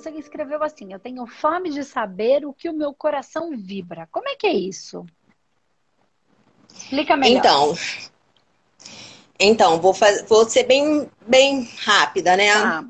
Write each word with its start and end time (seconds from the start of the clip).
você 0.00 0.10
escreveu 0.10 0.62
assim: 0.62 0.92
Eu 0.92 0.98
tenho 0.98 1.26
fome 1.26 1.70
de 1.70 1.84
saber 1.84 2.44
o 2.46 2.52
que 2.52 2.68
o 2.68 2.72
meu 2.72 2.94
coração 2.94 3.50
vibra. 3.56 4.08
Como 4.10 4.28
é 4.28 4.34
que 4.34 4.46
é 4.46 4.52
isso? 4.52 5.04
Explica 6.74 7.16
melhor. 7.16 7.38
Então, 7.38 7.74
então 9.38 9.80
vou, 9.80 9.92
fazer, 9.92 10.24
vou 10.24 10.48
ser 10.48 10.64
bem, 10.64 11.08
bem 11.26 11.68
rápida, 11.84 12.36
né? 12.36 12.50
Ah. 12.50 12.84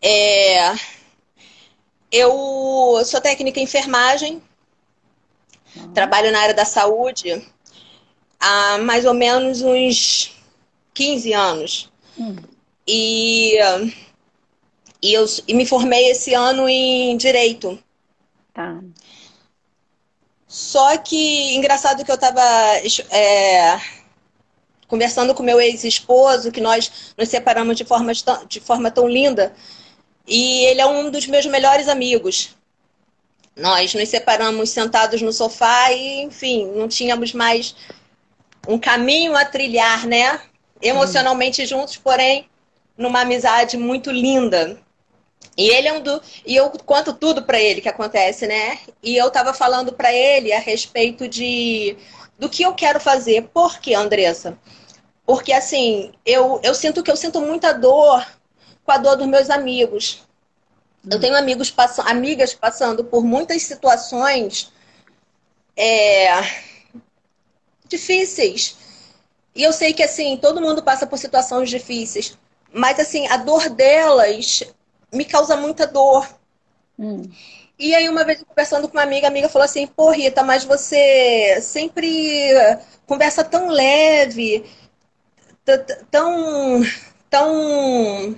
É, 0.00 0.74
eu 2.10 3.02
sou 3.04 3.20
técnica 3.20 3.60
em 3.60 3.64
enfermagem, 3.64 4.42
ah. 5.76 5.88
trabalho 5.92 6.32
na 6.32 6.40
área 6.40 6.54
da 6.54 6.64
saúde 6.64 7.46
há 8.40 8.78
mais 8.78 9.04
ou 9.04 9.14
menos 9.14 9.60
uns 9.62 10.36
15 10.94 11.32
anos. 11.32 11.92
Hum. 12.16 12.36
E, 12.86 13.58
e 15.02 15.12
eu 15.12 15.24
e 15.46 15.54
me 15.54 15.66
formei 15.66 16.10
esse 16.10 16.34
ano 16.34 16.68
em 16.68 17.16
Direito. 17.16 17.78
Tá. 18.52 18.80
Só 20.46 20.96
que, 20.96 21.54
engraçado 21.54 22.04
que 22.04 22.10
eu 22.10 22.14
estava 22.14 22.42
é, 23.10 23.78
conversando 24.88 25.34
com 25.34 25.42
meu 25.42 25.60
ex-esposo, 25.60 26.50
que 26.50 26.60
nós 26.60 27.14
nos 27.16 27.28
separamos 27.28 27.76
de 27.76 27.84
forma, 27.84 28.12
de 28.48 28.58
forma 28.58 28.90
tão 28.90 29.06
linda, 29.06 29.54
e 30.26 30.64
ele 30.64 30.80
é 30.80 30.86
um 30.86 31.10
dos 31.10 31.26
meus 31.26 31.46
melhores 31.46 31.86
amigos. 31.86 32.56
Nós 33.54 33.92
nos 33.92 34.08
separamos 34.08 34.70
sentados 34.70 35.20
no 35.20 35.32
sofá 35.32 35.92
e, 35.92 36.22
enfim, 36.22 36.66
não 36.74 36.88
tínhamos 36.88 37.34
mais 37.34 37.74
um 38.66 38.78
caminho 38.78 39.36
a 39.36 39.44
trilhar, 39.44 40.06
né? 40.06 40.40
Emocionalmente 40.80 41.66
juntos, 41.66 41.96
porém, 41.96 42.48
numa 42.96 43.20
amizade 43.20 43.76
muito 43.76 44.10
linda. 44.10 44.80
E 45.58 45.68
ele 45.70 45.88
é 45.88 45.92
um 45.92 46.00
do. 46.00 46.22
E 46.46 46.54
eu 46.54 46.70
conto 46.70 47.12
tudo 47.12 47.42
para 47.42 47.60
ele 47.60 47.80
que 47.80 47.88
acontece, 47.88 48.46
né? 48.46 48.78
E 49.02 49.16
eu 49.16 49.28
tava 49.28 49.52
falando 49.52 49.92
para 49.92 50.12
ele 50.12 50.52
a 50.52 50.60
respeito 50.60 51.26
de 51.26 51.96
do 52.38 52.48
que 52.48 52.62
eu 52.62 52.74
quero 52.74 53.00
fazer. 53.00 53.48
Por 53.52 53.80
quê, 53.80 53.94
Andressa? 53.94 54.56
Porque 55.26 55.52
assim, 55.52 56.12
eu, 56.24 56.60
eu 56.62 56.74
sinto 56.74 57.02
que 57.02 57.10
eu 57.10 57.16
sinto 57.16 57.40
muita 57.40 57.72
dor 57.72 58.24
com 58.84 58.92
a 58.92 58.98
dor 58.98 59.16
dos 59.16 59.26
meus 59.26 59.50
amigos. 59.50 60.22
Eu 61.10 61.18
tenho 61.18 61.36
amigos 61.36 61.72
pass 61.72 61.98
amigas 61.98 62.54
passando 62.54 63.04
por 63.04 63.24
muitas 63.24 63.62
situações 63.62 64.72
é, 65.76 66.28
difíceis. 67.88 68.76
E 69.56 69.64
eu 69.64 69.72
sei 69.72 69.92
que 69.92 70.04
assim, 70.04 70.36
todo 70.36 70.60
mundo 70.60 70.84
passa 70.84 71.04
por 71.04 71.18
situações 71.18 71.68
difíceis. 71.68 72.38
Mas 72.72 73.00
assim, 73.00 73.26
a 73.26 73.36
dor 73.36 73.68
delas 73.70 74.62
me 75.12 75.24
causa 75.24 75.56
muita 75.56 75.86
dor. 75.86 76.28
Hum. 76.98 77.22
E 77.78 77.94
aí, 77.94 78.08
uma 78.08 78.24
vez 78.24 78.42
conversando 78.42 78.88
com 78.88 78.96
uma 78.96 79.04
amiga, 79.04 79.26
a 79.26 79.30
amiga 79.30 79.48
falou 79.48 79.64
assim: 79.64 79.86
Pô, 79.86 80.10
Rita, 80.10 80.42
mas 80.42 80.64
você 80.64 81.60
sempre 81.62 82.52
conversa 83.06 83.44
tão 83.44 83.68
leve, 83.68 84.64
tão. 86.10 86.82
tão. 87.30 88.36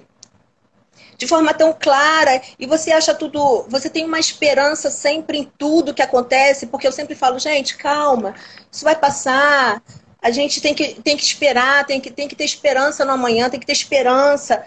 de 1.16 1.26
forma 1.26 1.54
tão 1.54 1.72
clara, 1.72 2.40
e 2.58 2.66
você 2.66 2.92
acha 2.92 3.14
tudo. 3.14 3.64
Você 3.68 3.88
tem 3.88 4.04
uma 4.04 4.18
esperança 4.18 4.90
sempre 4.90 5.38
em 5.38 5.44
tudo 5.44 5.94
que 5.94 6.02
acontece, 6.02 6.66
porque 6.66 6.86
eu 6.86 6.92
sempre 6.92 7.14
falo: 7.14 7.38
gente, 7.38 7.76
calma, 7.78 8.34
isso 8.70 8.84
vai 8.84 8.96
passar. 8.96 9.82
A 10.22 10.30
gente 10.30 10.60
tem 10.60 10.74
que, 10.74 11.00
tem 11.00 11.16
que 11.16 11.22
esperar, 11.22 11.86
tem 11.86 11.98
que, 11.98 12.10
tem 12.10 12.28
que 12.28 12.36
ter 12.36 12.44
esperança 12.44 13.06
no 13.06 13.12
amanhã, 13.12 13.48
tem 13.48 13.58
que 13.58 13.66
ter 13.66 13.72
esperança. 13.72 14.62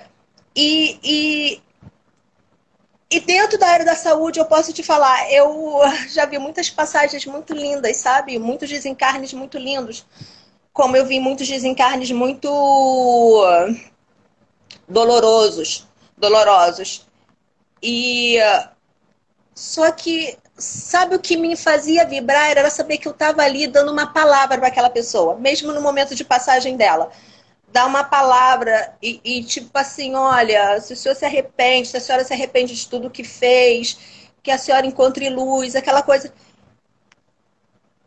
E, 0.55 0.99
e, 1.03 1.61
e 3.13 3.19
dentro 3.19 3.59
da 3.59 3.67
área 3.67 3.85
da 3.85 3.95
saúde, 3.95 4.39
eu 4.39 4.45
posso 4.45 4.73
te 4.73 4.81
falar, 4.81 5.31
eu 5.31 5.79
já 6.09 6.25
vi 6.25 6.37
muitas 6.39 6.69
passagens 6.69 7.25
muito 7.25 7.53
lindas, 7.53 7.97
sabe? 7.97 8.39
Muitos 8.39 8.69
desencarnes 8.69 9.33
muito 9.33 9.57
lindos. 9.57 10.05
Como 10.71 10.97
eu 10.97 11.05
vi 11.05 11.19
muitos 11.19 11.47
desencarnes 11.47 12.09
muito 12.11 12.49
dolorosos, 14.87 15.87
dolorosos. 16.17 17.05
E 17.81 18.37
só 19.53 19.91
que 19.91 20.35
sabe 20.57 21.15
o 21.15 21.19
que 21.19 21.37
me 21.37 21.55
fazia 21.55 22.05
vibrar 22.05 22.49
era 22.49 22.69
saber 22.69 22.97
que 22.97 23.07
eu 23.07 23.11
estava 23.11 23.43
ali 23.43 23.67
dando 23.67 23.91
uma 23.91 24.07
palavra 24.07 24.57
para 24.57 24.67
aquela 24.67 24.89
pessoa, 24.89 25.35
mesmo 25.35 25.71
no 25.71 25.81
momento 25.81 26.15
de 26.15 26.23
passagem 26.23 26.75
dela 26.75 27.11
dar 27.73 27.87
uma 27.87 28.03
palavra 28.03 28.95
e, 29.01 29.19
e, 29.23 29.43
tipo 29.43 29.71
assim, 29.73 30.13
olha, 30.13 30.79
se 30.79 30.93
o 30.93 30.95
senhor 30.95 31.15
se 31.15 31.25
arrepende, 31.25 31.87
se 31.87 31.97
a 31.97 31.99
senhora 31.99 32.23
se 32.23 32.31
arrepende 32.31 32.75
de 32.75 32.87
tudo 32.87 33.09
que 33.09 33.23
fez, 33.23 33.97
que 34.43 34.51
a 34.51 34.59
senhora 34.59 34.85
encontre 34.85 35.27
luz, 35.27 35.75
aquela 35.75 36.03
coisa. 36.03 36.31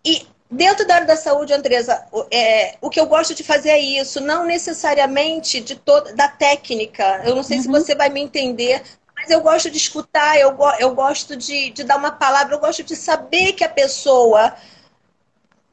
E 0.05 0.25
dentro 0.49 0.87
da 0.87 0.94
área 0.94 1.06
da 1.06 1.16
saúde, 1.16 1.53
Andresa, 1.53 2.06
é, 2.31 2.76
o 2.81 2.88
que 2.88 3.00
eu 3.00 3.06
gosto 3.06 3.34
de 3.34 3.43
fazer 3.43 3.71
é 3.71 3.81
isso, 3.81 4.21
não 4.21 4.47
necessariamente 4.47 5.60
de 5.60 5.75
toda 5.75 6.15
da 6.15 6.28
técnica. 6.28 7.22
Eu 7.25 7.34
não 7.34 7.43
sei 7.43 7.56
uhum. 7.56 7.62
se 7.65 7.69
você 7.69 7.94
vai 7.97 8.09
me 8.09 8.21
entender, 8.21 8.84
mas 9.16 9.28
eu 9.31 9.41
gosto 9.41 9.69
de 9.69 9.78
escutar, 9.78 10.38
eu, 10.38 10.56
eu 10.78 10.94
gosto 10.94 11.37
de, 11.37 11.71
de 11.71 11.82
dar 11.82 11.97
uma 11.97 12.12
palavra, 12.12 12.55
eu 12.55 12.60
gosto 12.60 12.84
de 12.84 12.94
saber 12.94 13.55
que 13.55 13.65
a 13.65 13.69
pessoa 13.69 14.55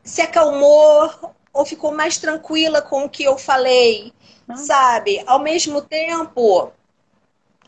se 0.03 0.19
acalmou 0.19 1.35
ou 1.53 1.65
ficou 1.65 1.93
mais 1.93 2.17
tranquila 2.17 2.81
com 2.81 3.05
o 3.05 3.09
que 3.09 3.23
eu 3.23 3.37
falei, 3.37 4.11
ah. 4.49 4.57
sabe? 4.57 5.23
Ao 5.27 5.39
mesmo 5.39 5.81
tempo, 5.81 6.71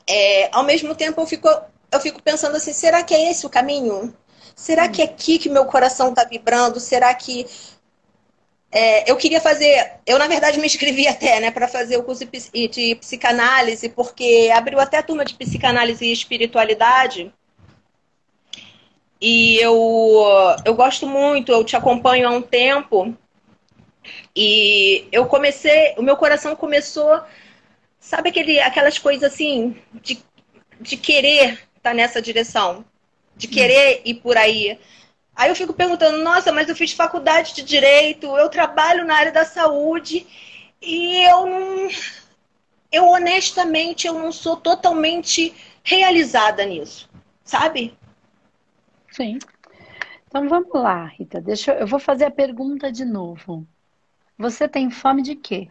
é, 0.07 0.49
ao 0.51 0.63
mesmo 0.63 0.95
tempo 0.95 1.21
eu 1.21 1.27
fico, 1.27 1.47
eu 1.91 1.99
fico 1.99 2.21
pensando 2.21 2.57
assim, 2.57 2.73
será 2.73 3.03
que 3.03 3.13
é 3.13 3.29
esse 3.29 3.45
o 3.45 3.49
caminho? 3.49 4.13
Será 4.55 4.85
hum. 4.85 4.91
que 4.91 5.01
é 5.01 5.05
aqui 5.05 5.37
que 5.37 5.49
meu 5.49 5.65
coração 5.65 6.09
está 6.09 6.23
vibrando? 6.23 6.79
Será 6.79 7.13
que 7.13 7.45
é, 8.71 9.09
eu 9.09 9.15
queria 9.15 9.39
fazer, 9.39 9.99
eu 10.05 10.19
na 10.19 10.27
verdade 10.27 10.59
me 10.59 10.65
inscrevi 10.65 11.07
até, 11.07 11.39
né, 11.39 11.51
para 11.51 11.67
fazer 11.67 11.97
o 11.97 12.03
curso 12.03 12.25
de, 12.25 12.67
de 12.67 12.95
psicanálise, 12.95 13.87
porque 13.89 14.51
abriu 14.53 14.79
até 14.79 14.97
a 14.97 15.03
turma 15.03 15.23
de 15.23 15.35
psicanálise 15.35 16.05
e 16.05 16.11
espiritualidade. 16.11 17.31
E 19.21 19.57
eu, 19.57 20.25
eu 20.65 20.75
gosto 20.75 21.07
muito, 21.07 21.51
eu 21.51 21.63
te 21.63 21.75
acompanho 21.75 22.27
há 22.27 22.31
um 22.31 22.41
tempo. 22.41 23.15
E 24.35 25.07
eu 25.11 25.25
comecei, 25.25 25.93
o 25.97 26.01
meu 26.01 26.17
coração 26.17 26.55
começou, 26.55 27.21
sabe 27.99 28.29
aquele, 28.29 28.59
aquelas 28.59 28.97
coisas 28.97 29.33
assim, 29.33 29.75
de, 29.93 30.23
de 30.79 30.97
querer 30.97 31.53
estar 31.53 31.91
tá 31.91 31.93
nessa 31.93 32.21
direção, 32.21 32.85
de 33.35 33.47
querer 33.47 34.01
ir 34.05 34.15
por 34.15 34.37
aí. 34.37 34.79
Aí 35.35 35.49
eu 35.49 35.55
fico 35.55 35.73
perguntando, 35.73 36.23
nossa, 36.23 36.51
mas 36.51 36.69
eu 36.69 36.75
fiz 36.75 36.93
faculdade 36.93 37.53
de 37.53 37.63
direito, 37.63 38.25
eu 38.37 38.49
trabalho 38.49 39.05
na 39.05 39.15
área 39.15 39.31
da 39.31 39.43
saúde 39.43 40.25
e 40.81 41.23
eu 41.25 41.45
não. 41.45 41.89
Eu 42.91 43.07
honestamente 43.07 44.07
eu 44.07 44.13
não 44.13 44.31
sou 44.31 44.55
totalmente 44.55 45.53
realizada 45.83 46.65
nisso, 46.65 47.09
sabe? 47.43 47.97
Sim. 49.11 49.39
Então 50.27 50.47
vamos 50.47 50.73
lá, 50.73 51.05
Rita. 51.05 51.41
Deixa 51.41 51.71
eu, 51.71 51.79
eu 51.79 51.87
vou 51.87 51.99
fazer 51.99 52.25
a 52.25 52.31
pergunta 52.31 52.91
de 52.91 53.03
novo. 53.03 53.67
Você 54.37 54.67
tem 54.67 54.91
fome 54.91 55.21
de 55.21 55.35
quê? 55.35 55.69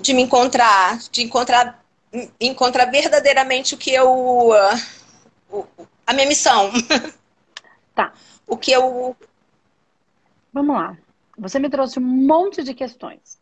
De 0.00 0.14
me 0.14 0.22
encontrar, 0.22 0.98
de 1.10 1.22
encontrar, 1.22 1.84
encontrar 2.40 2.86
verdadeiramente 2.86 3.74
o 3.74 3.78
que 3.78 3.92
eu. 3.92 4.52
a 6.06 6.12
minha 6.12 6.26
missão. 6.26 6.70
Tá. 7.94 8.12
O 8.46 8.58
que 8.58 8.70
eu. 8.72 9.16
Vamos 10.52 10.76
lá. 10.76 10.98
Você 11.38 11.58
me 11.58 11.70
trouxe 11.70 11.98
um 11.98 12.02
monte 12.02 12.62
de 12.62 12.74
questões. 12.74 13.40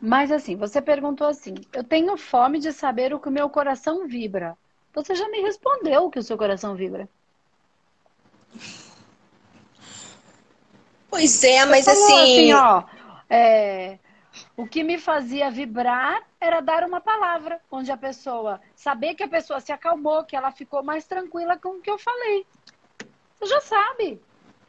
Mas 0.00 0.30
assim, 0.32 0.56
você 0.56 0.82
perguntou 0.82 1.28
assim: 1.28 1.54
eu 1.72 1.84
tenho 1.84 2.16
fome 2.16 2.58
de 2.58 2.72
saber 2.72 3.14
o 3.14 3.20
que 3.20 3.28
o 3.28 3.32
meu 3.32 3.48
coração 3.48 4.06
vibra. 4.06 4.58
Você 4.92 5.14
já 5.14 5.28
me 5.28 5.40
respondeu 5.40 6.04
o 6.04 6.10
que 6.10 6.18
o 6.18 6.22
seu 6.22 6.36
coração 6.36 6.74
vibra. 6.74 7.08
Pois 11.08 11.42
é, 11.44 11.64
mas 11.64 11.86
assim. 11.88 12.52
assim 12.52 12.52
ó, 12.52 12.82
é, 13.28 13.98
o 14.56 14.66
que 14.66 14.82
me 14.82 14.98
fazia 14.98 15.50
vibrar 15.50 16.22
era 16.40 16.60
dar 16.60 16.84
uma 16.84 17.00
palavra, 17.00 17.60
onde 17.70 17.90
a 17.90 17.96
pessoa 17.96 18.60
saber 18.74 19.14
que 19.14 19.22
a 19.22 19.28
pessoa 19.28 19.60
se 19.60 19.72
acalmou, 19.72 20.24
que 20.24 20.36
ela 20.36 20.50
ficou 20.50 20.82
mais 20.82 21.06
tranquila 21.06 21.56
com 21.56 21.70
o 21.70 21.80
que 21.80 21.90
eu 21.90 21.98
falei. 21.98 22.46
Você 23.34 23.46
já 23.46 23.60
sabe. 23.60 24.20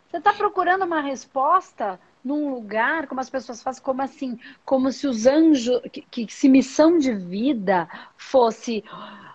Você 0.10 0.18
está 0.18 0.34
procurando 0.34 0.86
uma 0.86 1.02
resposta 1.02 2.00
num 2.24 2.50
lugar, 2.50 3.08
como 3.08 3.22
as 3.22 3.30
pessoas 3.30 3.62
fazem, 3.62 3.84
como 3.84 4.02
assim, 4.02 4.40
como 4.66 4.92
se 4.92 5.08
os 5.08 5.26
anjos, 5.26 5.82
que, 5.92 6.02
que 6.02 6.34
se 6.34 6.50
missão 6.50 6.98
de 6.98 7.14
vida 7.14 7.88
fosse 8.18 8.84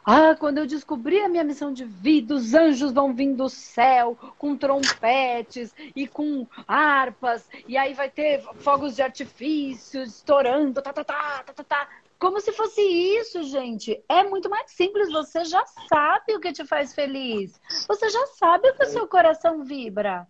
ah, 0.04 0.34
quando 0.38 0.58
eu 0.58 0.66
descobri 0.66 1.20
a 1.20 1.28
minha 1.28 1.44
missão 1.44 1.72
de 1.72 1.84
vida, 1.84 2.34
os 2.34 2.54
anjos 2.54 2.92
vão 2.92 3.14
vir 3.14 3.34
do 3.34 3.48
céu 3.48 4.16
com 4.36 4.56
trompetes 4.56 5.72
e 5.94 6.06
com 6.06 6.46
harpas, 6.66 7.48
e 7.68 7.76
aí 7.76 7.94
vai 7.94 8.10
ter 8.10 8.42
fogos 8.56 8.96
de 8.96 9.02
artifício 9.02 10.02
estourando, 10.02 10.82
tá, 10.82 10.92
tá, 10.92 11.04
tá, 11.04 11.42
tá, 11.44 11.52
tá, 11.52 11.64
tá. 11.64 11.88
Como 12.18 12.40
se 12.40 12.52
fosse 12.52 12.80
isso, 12.80 13.42
gente. 13.42 14.00
É 14.08 14.22
muito 14.22 14.48
mais 14.48 14.70
simples. 14.70 15.10
Você 15.10 15.44
já 15.44 15.64
sabe 15.66 16.36
o 16.36 16.40
que 16.40 16.52
te 16.52 16.64
faz 16.64 16.94
feliz. 16.94 17.60
Você 17.88 18.08
já 18.10 18.26
sabe 18.28 18.70
o 18.70 18.74
que 18.76 18.84
o 18.84 18.88
seu 18.88 19.08
coração 19.08 19.64
vibra. 19.64 20.28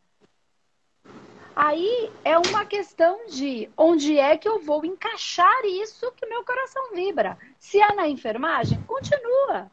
Aí 1.54 2.10
é 2.24 2.38
uma 2.38 2.64
questão 2.64 3.26
de 3.26 3.68
onde 3.76 4.18
é 4.18 4.36
que 4.36 4.48
eu 4.48 4.60
vou 4.60 4.84
encaixar 4.84 5.64
isso 5.64 6.10
que 6.12 6.26
meu 6.26 6.44
coração 6.44 6.94
vibra. 6.94 7.36
Se 7.58 7.80
é 7.80 7.94
na 7.94 8.08
enfermagem, 8.08 8.80
continua. 8.82 9.70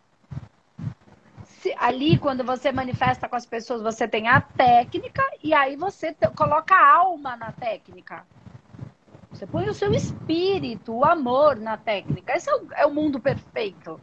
Se, 1.43 1.73
ali, 1.77 2.17
quando 2.17 2.43
você 2.43 2.71
manifesta 2.71 3.29
com 3.29 3.35
as 3.35 3.45
pessoas, 3.45 3.81
você 3.81 4.07
tem 4.07 4.27
a 4.27 4.41
técnica 4.41 5.23
e 5.43 5.53
aí 5.53 5.75
você 5.75 6.15
coloca 6.35 6.75
a 6.75 6.97
alma 6.97 7.35
na 7.37 7.51
técnica. 7.51 8.25
Você 9.31 9.45
põe 9.45 9.69
o 9.69 9.73
seu 9.73 9.93
espírito, 9.93 10.93
o 10.93 11.05
amor 11.05 11.55
na 11.55 11.77
técnica. 11.77 12.35
Esse 12.35 12.49
é 12.49 12.55
o, 12.55 12.67
é 12.73 12.85
o 12.85 12.93
mundo 12.93 13.19
perfeito. 13.19 13.99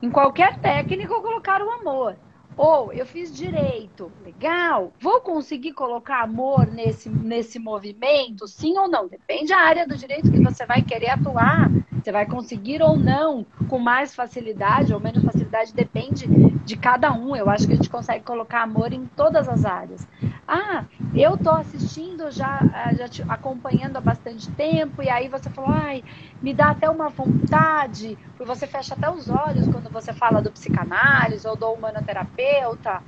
Em 0.00 0.10
qualquer 0.10 0.58
técnica, 0.60 1.14
colocar 1.20 1.60
o 1.60 1.70
amor. 1.70 2.16
Ou 2.56 2.90
eu 2.92 3.04
fiz 3.04 3.34
direito, 3.34 4.10
legal. 4.18 4.92
Vou 4.98 5.20
conseguir 5.20 5.72
colocar 5.74 6.22
amor 6.22 6.66
nesse, 6.66 7.10
nesse 7.10 7.58
movimento? 7.58 8.48
Sim 8.48 8.78
ou 8.78 8.88
não? 8.88 9.06
Depende 9.06 9.48
da 9.48 9.58
área 9.58 9.86
do 9.86 9.96
direito 9.96 10.30
que 10.30 10.42
você 10.42 10.64
vai 10.64 10.82
querer 10.82 11.10
atuar. 11.10 11.70
Você 12.06 12.12
vai 12.12 12.24
conseguir 12.24 12.80
ou 12.82 12.96
não, 12.96 13.44
com 13.68 13.80
mais 13.80 14.14
facilidade 14.14 14.94
ou 14.94 15.00
menos 15.00 15.24
facilidade, 15.24 15.74
depende 15.74 16.28
de 16.64 16.76
cada 16.76 17.12
um. 17.12 17.34
Eu 17.34 17.50
acho 17.50 17.66
que 17.66 17.72
a 17.72 17.74
gente 17.74 17.90
consegue 17.90 18.22
colocar 18.22 18.62
amor 18.62 18.92
em 18.92 19.06
todas 19.06 19.48
as 19.48 19.64
áreas. 19.64 20.06
Ah, 20.46 20.84
eu 21.16 21.36
tô 21.36 21.50
assistindo 21.50 22.30
já, 22.30 22.60
ah, 22.72 22.94
já 22.94 23.08
te 23.08 23.22
acompanhando 23.28 23.96
há 23.96 24.00
bastante 24.00 24.48
tempo, 24.52 25.02
e 25.02 25.10
aí 25.10 25.26
você 25.26 25.50
falou, 25.50 25.72
ai, 25.72 26.04
me 26.40 26.54
dá 26.54 26.70
até 26.70 26.88
uma 26.88 27.08
vontade, 27.08 28.16
porque 28.36 28.44
você 28.44 28.68
fecha 28.68 28.94
até 28.94 29.10
os 29.10 29.28
olhos 29.28 29.66
quando 29.66 29.90
você 29.90 30.12
fala 30.12 30.40
do 30.40 30.52
psicanálise 30.52 31.44
ou 31.48 31.56
do 31.56 31.68
humanoterapeuta. 31.72 33.02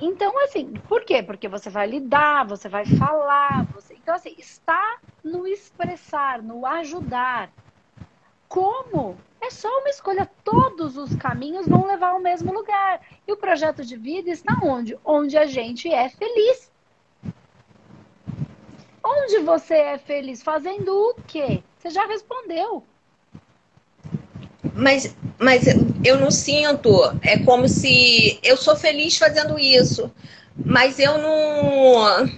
Então, 0.00 0.32
assim, 0.42 0.72
por 0.88 1.04
quê? 1.04 1.22
Porque 1.22 1.46
você 1.46 1.70
vai 1.70 1.86
lidar, 1.86 2.44
você 2.44 2.68
vai 2.68 2.84
falar, 2.84 3.64
você... 3.72 3.94
então 3.94 4.16
assim, 4.16 4.34
está 4.36 4.96
no 5.22 5.46
expressar, 5.46 6.42
no 6.42 6.66
ajudar. 6.66 7.52
Como? 8.54 9.16
É 9.40 9.50
só 9.50 9.68
uma 9.80 9.88
escolha. 9.88 10.30
Todos 10.44 10.96
os 10.96 11.12
caminhos 11.16 11.66
vão 11.66 11.88
levar 11.88 12.10
ao 12.10 12.20
mesmo 12.20 12.52
lugar. 12.52 13.00
E 13.26 13.32
o 13.32 13.36
projeto 13.36 13.84
de 13.84 13.96
vida 13.96 14.30
está 14.30 14.56
onde? 14.62 14.96
Onde 15.04 15.36
a 15.36 15.44
gente 15.44 15.92
é 15.92 16.08
feliz. 16.08 16.70
Onde 19.04 19.40
você 19.40 19.74
é 19.74 19.98
feliz? 19.98 20.40
Fazendo 20.40 20.88
o 20.88 21.14
quê? 21.26 21.64
Você 21.76 21.90
já 21.90 22.06
respondeu. 22.06 22.84
Mas, 24.72 25.16
mas 25.36 25.64
eu 26.04 26.20
não 26.20 26.30
sinto. 26.30 26.88
É 27.22 27.36
como 27.40 27.68
se 27.68 28.38
eu 28.40 28.56
sou 28.56 28.76
feliz 28.76 29.18
fazendo 29.18 29.58
isso. 29.58 30.14
Mas 30.64 31.00
eu 31.00 31.18
não. 31.18 32.28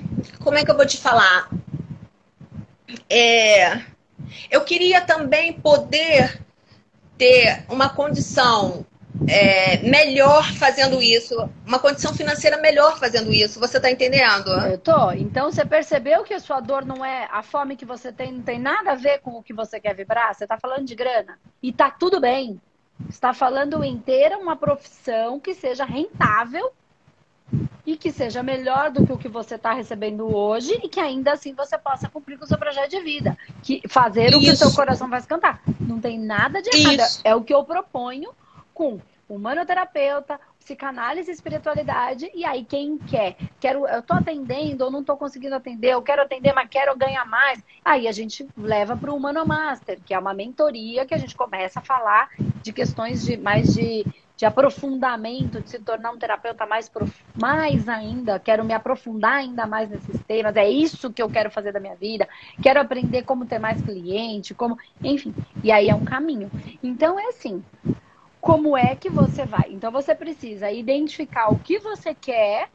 Como 0.42 0.56
é 0.56 0.64
que 0.64 0.70
eu 0.70 0.76
vou 0.76 0.86
te 0.86 0.96
falar? 0.96 1.50
É, 3.10 3.84
eu 4.50 4.62
queria 4.62 5.00
também 5.00 5.52
poder 5.52 6.40
ter 7.16 7.64
uma 7.68 7.88
condição 7.88 8.84
é, 9.28 9.78
melhor 9.78 10.52
fazendo 10.54 11.00
isso, 11.00 11.48
uma 11.66 11.78
condição 11.78 12.14
financeira 12.14 12.58
melhor 12.58 12.98
fazendo 12.98 13.32
isso. 13.32 13.58
Você 13.58 13.78
está 13.78 13.90
entendendo? 13.90 14.50
Eu 14.50 14.78
tô. 14.78 15.10
Então 15.12 15.50
você 15.50 15.64
percebeu 15.64 16.22
que 16.22 16.34
a 16.34 16.40
sua 16.40 16.60
dor 16.60 16.84
não 16.84 17.04
é 17.04 17.28
a 17.32 17.42
fome 17.42 17.76
que 17.76 17.84
você 17.84 18.12
tem, 18.12 18.32
não 18.32 18.42
tem 18.42 18.58
nada 18.58 18.92
a 18.92 18.96
ver 18.96 19.20
com 19.20 19.30
o 19.32 19.42
que 19.42 19.54
você 19.54 19.80
quer 19.80 19.94
vibrar? 19.94 20.34
Você 20.34 20.44
está 20.44 20.58
falando 20.58 20.84
de 20.84 20.94
grana 20.94 21.38
e 21.62 21.72
tá 21.72 21.90
tudo 21.90 22.20
bem. 22.20 22.60
Está 23.08 23.34
falando 23.34 23.80
ter 23.98 24.34
uma 24.36 24.56
profissão 24.56 25.38
que 25.38 25.54
seja 25.54 25.84
rentável 25.84 26.72
e 27.86 27.96
que 27.96 28.10
seja 28.10 28.42
melhor 28.42 28.90
do 28.90 29.06
que 29.06 29.12
o 29.12 29.18
que 29.18 29.28
você 29.28 29.54
está 29.54 29.72
recebendo 29.72 30.34
hoje 30.34 30.78
e 30.82 30.88
que 30.88 30.98
ainda 30.98 31.32
assim 31.32 31.54
você 31.54 31.78
possa 31.78 32.08
cumprir 32.08 32.36
com 32.36 32.44
o 32.44 32.48
seu 32.48 32.58
projeto 32.58 32.90
de 32.90 33.00
vida. 33.00 33.38
Que 33.62 33.80
fazer 33.88 34.30
Isso. 34.30 34.38
o 34.38 34.40
que 34.40 34.50
o 34.50 34.56
seu 34.56 34.72
coração 34.74 35.08
vai 35.08 35.22
cantar. 35.22 35.62
Não 35.80 36.00
tem 36.00 36.18
nada 36.18 36.60
de 36.60 36.76
errado. 36.76 37.00
Isso. 37.00 37.20
É 37.22 37.34
o 37.34 37.42
que 37.42 37.54
eu 37.54 37.62
proponho 37.64 38.30
com 38.74 39.00
humanoterapeuta, 39.28 40.38
psicanálise 40.58 41.30
e 41.30 41.34
espiritualidade. 41.34 42.30
E 42.34 42.44
aí, 42.44 42.64
quem 42.64 42.98
quer? 42.98 43.36
Quero, 43.58 43.86
eu 43.86 44.02
tô 44.02 44.14
atendendo 44.14 44.84
ou 44.84 44.90
não 44.90 45.02
tô 45.02 45.16
conseguindo 45.16 45.54
atender, 45.54 45.94
eu 45.94 46.02
quero 46.02 46.22
atender, 46.22 46.52
mas 46.52 46.68
quero 46.68 46.96
ganhar 46.96 47.24
mais. 47.24 47.62
Aí 47.84 48.06
a 48.06 48.12
gente 48.12 48.46
leva 48.56 48.96
para 48.96 49.10
o 49.10 49.16
Humano 49.16 49.44
Master, 49.46 49.98
que 50.04 50.14
é 50.14 50.18
uma 50.18 50.34
mentoria 50.34 51.06
que 51.06 51.14
a 51.14 51.18
gente 51.18 51.34
começa 51.34 51.80
a 51.80 51.82
falar 51.82 52.30
de 52.62 52.72
questões 52.72 53.24
de 53.24 53.36
mais 53.36 53.74
de 53.74 54.04
de 54.36 54.44
aprofundamento, 54.44 55.60
de 55.62 55.70
se 55.70 55.78
tornar 55.78 56.12
um 56.12 56.18
terapeuta 56.18 56.66
mais, 56.66 56.88
prof... 56.88 57.10
mais 57.40 57.88
ainda, 57.88 58.38
quero 58.38 58.64
me 58.64 58.74
aprofundar 58.74 59.36
ainda 59.36 59.66
mais 59.66 59.88
nesses 59.88 60.20
temas, 60.24 60.54
é 60.56 60.68
isso 60.68 61.12
que 61.12 61.22
eu 61.22 61.30
quero 61.30 61.50
fazer 61.50 61.72
da 61.72 61.80
minha 61.80 61.96
vida, 61.96 62.28
quero 62.62 62.80
aprender 62.80 63.22
como 63.22 63.46
ter 63.46 63.58
mais 63.58 63.80
cliente, 63.80 64.54
como, 64.54 64.78
enfim, 65.02 65.34
e 65.64 65.72
aí 65.72 65.88
é 65.88 65.94
um 65.94 66.04
caminho. 66.04 66.50
Então 66.82 67.18
é 67.18 67.28
assim, 67.28 67.64
como 68.40 68.76
é 68.76 68.94
que 68.94 69.08
você 69.08 69.44
vai? 69.44 69.70
Então 69.70 69.90
você 69.90 70.14
precisa 70.14 70.70
identificar 70.70 71.48
o 71.48 71.58
que 71.58 71.78
você 71.78 72.14
quer 72.14 72.68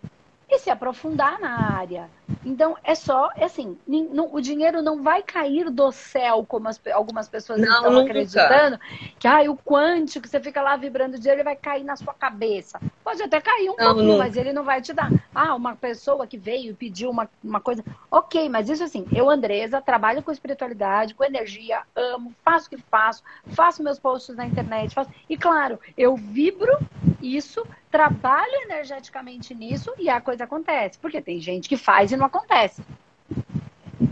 e 0.52 0.60
se 0.60 0.70
aprofundar 0.70 1.40
na 1.40 1.78
área. 1.78 2.10
Então, 2.46 2.76
é 2.84 2.94
só, 2.94 3.30
é 3.36 3.46
assim, 3.46 3.78
não, 3.88 4.34
o 4.34 4.42
dinheiro 4.42 4.82
não 4.82 5.02
vai 5.02 5.24
cair 5.24 5.70
do 5.70 5.92
céu, 5.92 6.46
como 6.48 6.68
as, 6.68 6.80
algumas 6.94 7.30
pessoas 7.30 7.62
não, 7.62 7.68
estão 7.68 7.92
nunca. 7.92 8.12
acreditando, 8.12 8.80
que 9.18 9.28
ah, 9.28 9.42
o 9.50 9.56
quântico, 9.56 10.28
você 10.28 10.40
fica 10.42 10.62
lá 10.62 10.76
vibrando 10.76 11.16
o 11.16 11.20
dinheiro, 11.20 11.40
ele 11.40 11.46
vai 11.46 11.56
cair 11.56 11.86
na 11.86 11.96
sua 11.96 12.14
cabeça. 12.14 12.82
Pode 13.02 13.22
até 13.24 13.40
cair 13.40 13.70
um 13.70 13.76
não, 13.78 13.86
pouquinho, 13.86 14.12
não. 14.12 14.18
mas 14.18 14.36
ele 14.36 14.52
não 14.52 14.64
vai 14.64 14.82
te 14.82 14.92
dar. 14.92 15.10
Ah, 15.34 15.56
uma 15.56 15.76
pessoa 15.76 16.28
que 16.28 16.38
veio 16.38 16.72
e 16.72 16.74
pediu 16.74 17.10
uma, 17.10 17.30
uma 17.42 17.62
coisa. 17.62 17.84
Ok, 18.10 18.50
mas 18.50 18.70
isso 18.70 18.84
assim, 18.84 19.06
eu, 19.14 19.30
Andresa, 19.30 19.82
trabalho 19.82 20.22
com 20.22 20.32
espiritualidade, 20.32 21.14
com 21.14 21.24
energia, 21.24 21.84
amo, 21.96 22.34
faço 22.44 22.68
o 22.68 22.70
que 22.72 22.78
faço, 22.78 23.24
faço 23.48 23.82
meus 23.82 24.00
posts 24.00 24.36
na 24.36 24.46
internet, 24.46 24.94
faço... 24.94 25.10
e 25.30 25.38
claro, 25.38 25.80
eu 25.98 26.16
vibro 26.18 26.78
isso, 27.22 27.66
trabalho 27.92 28.54
energeticamente 28.64 29.54
nisso 29.54 29.94
e 30.00 30.10
a 30.10 30.20
coisa 30.22 30.41
acontece. 30.44 30.98
Porque 31.00 31.22
tem 31.22 31.40
gente 31.40 31.68
que 31.70 31.78
faz 31.78 32.12
e 32.12 32.18
não 32.18 32.26
acontece. 32.26 32.84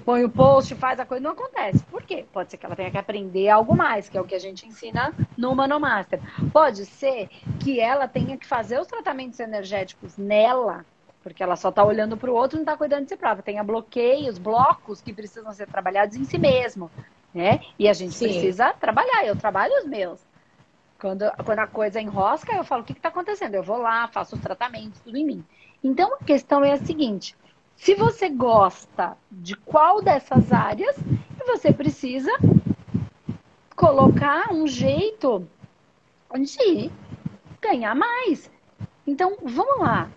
Põe 0.05 0.24
o 0.24 0.29
post, 0.29 0.75
faz 0.75 1.00
a 1.00 1.05
coisa, 1.05 1.24
não 1.24 1.31
acontece. 1.31 1.83
Por 1.86 2.03
quê? 2.03 2.25
Pode 2.31 2.51
ser 2.51 2.57
que 2.57 2.65
ela 2.65 2.75
tenha 2.75 2.91
que 2.91 2.98
aprender 2.98 3.50
algo 3.50 3.75
mais, 3.75 4.07
que 4.07 4.17
é 4.17 4.21
o 4.21 4.25
que 4.25 4.36
a 4.36 4.39
gente 4.39 4.67
ensina 4.67 5.13
no 5.38 5.55
Manomaster. 5.55 6.19
Pode 6.51 6.86
ser 6.86 7.29
que 7.59 7.79
ela 7.79 8.07
tenha 8.07 8.38
que 8.38 8.45
fazer 8.45 8.79
os 8.79 8.88
tratamentos 8.88 9.39
energéticos 9.39 10.17
nela, 10.17 10.86
porque 11.24 11.41
ela 11.41 11.55
só 11.55 11.69
está 11.69 11.83
olhando 11.83 12.17
para 12.17 12.29
o 12.29 12.36
outro 12.36 12.57
e 12.57 12.59
não 12.59 12.63
está 12.63 12.77
cuidando 12.77 13.03
de 13.03 13.09
si 13.09 13.17
própria. 13.17 13.43
Tenha 13.43 13.63
bloqueios, 13.63 14.38
blocos 14.38 15.01
que 15.01 15.13
precisam 15.13 15.51
ser 15.53 15.67
trabalhados 15.67 16.15
em 16.15 16.24
si 16.24 16.38
mesmo. 16.38 16.89
Né? 17.33 17.62
E 17.77 17.88
a 17.88 17.93
gente 17.93 18.13
Sim. 18.13 18.29
precisa 18.29 18.74
trabalhar. 18.74 19.25
Eu 19.25 19.36
trabalho 19.36 19.74
os 19.79 19.86
meus. 19.86 20.19
Quando, 21.00 21.31
quando 21.45 21.59
a 21.59 21.67
coisa 21.67 22.01
enrosca, 22.01 22.53
eu 22.53 22.63
falo, 22.63 22.81
o 22.81 22.86
que 22.86 22.91
está 22.91 23.09
acontecendo? 23.09 23.55
Eu 23.55 23.63
vou 23.63 23.77
lá, 23.77 24.07
faço 24.07 24.36
os 24.36 24.41
tratamentos, 24.41 25.00
tudo 25.00 25.17
em 25.17 25.25
mim. 25.25 25.45
Então, 25.83 26.15
a 26.15 26.24
questão 26.24 26.63
é 26.63 26.74
a 26.74 26.77
seguinte. 26.77 27.36
Se 27.75 27.95
você 27.95 28.29
gosta 28.29 29.17
de 29.31 29.55
qual 29.55 30.01
dessas 30.01 30.51
áreas, 30.51 30.98
você 31.48 31.71
precisa 31.71 32.31
colocar 33.75 34.51
um 34.51 34.67
jeito 34.67 35.48
de 36.36 36.91
ganhar 37.62 37.95
mais. 37.95 38.51
Então, 39.07 39.38
vamos 39.41 39.79
lá. 39.79 40.12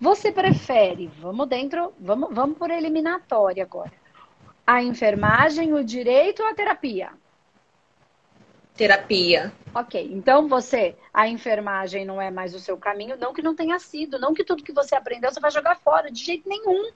Você 0.00 0.30
prefere, 0.30 1.08
vamos 1.20 1.48
dentro, 1.48 1.92
vamos, 1.98 2.32
vamos 2.32 2.56
por 2.56 2.70
eliminatória 2.70 3.64
agora. 3.64 3.92
A 4.66 4.82
enfermagem, 4.82 5.72
o 5.72 5.82
direito 5.82 6.42
ou 6.42 6.48
a 6.48 6.54
terapia? 6.54 7.10
Terapia. 8.76 9.52
Ok, 9.74 10.10
então 10.12 10.46
você, 10.48 10.96
a 11.12 11.28
enfermagem 11.28 12.04
não 12.04 12.20
é 12.20 12.30
mais 12.30 12.54
o 12.54 12.60
seu 12.60 12.76
caminho, 12.76 13.16
não 13.16 13.32
que 13.32 13.42
não 13.42 13.54
tenha 13.54 13.78
sido, 13.78 14.18
não 14.18 14.34
que 14.34 14.44
tudo 14.44 14.62
que 14.62 14.72
você 14.72 14.94
aprendeu 14.94 15.32
você 15.32 15.40
vai 15.40 15.50
jogar 15.50 15.76
fora, 15.76 16.10
de 16.10 16.22
jeito 16.22 16.48
nenhum. 16.48 16.90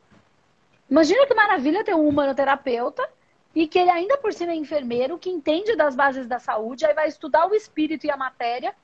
Imagina 0.89 1.27
que 1.27 1.35
maravilha 1.35 1.85
ter 1.85 1.95
um 1.95 2.09
humanoterapeuta 2.09 3.09
e 3.55 3.67
que 3.67 3.79
ele 3.79 3.91
ainda 3.91 4.17
por 4.19 4.33
cima 4.33 4.53
é 4.53 4.57
enfermeiro, 4.57 5.19
que 5.19 5.31
entende 5.31 5.75
das 5.77 5.97
bases 5.97 6.27
da 6.27 6.39
saúde, 6.39 6.85
aí 6.85 6.95
vai 6.95 7.09
estudar 7.09 7.47
o 7.47 7.55
espírito 7.55 8.07
e 8.07 8.11
a 8.11 8.17
matéria, 8.17 8.75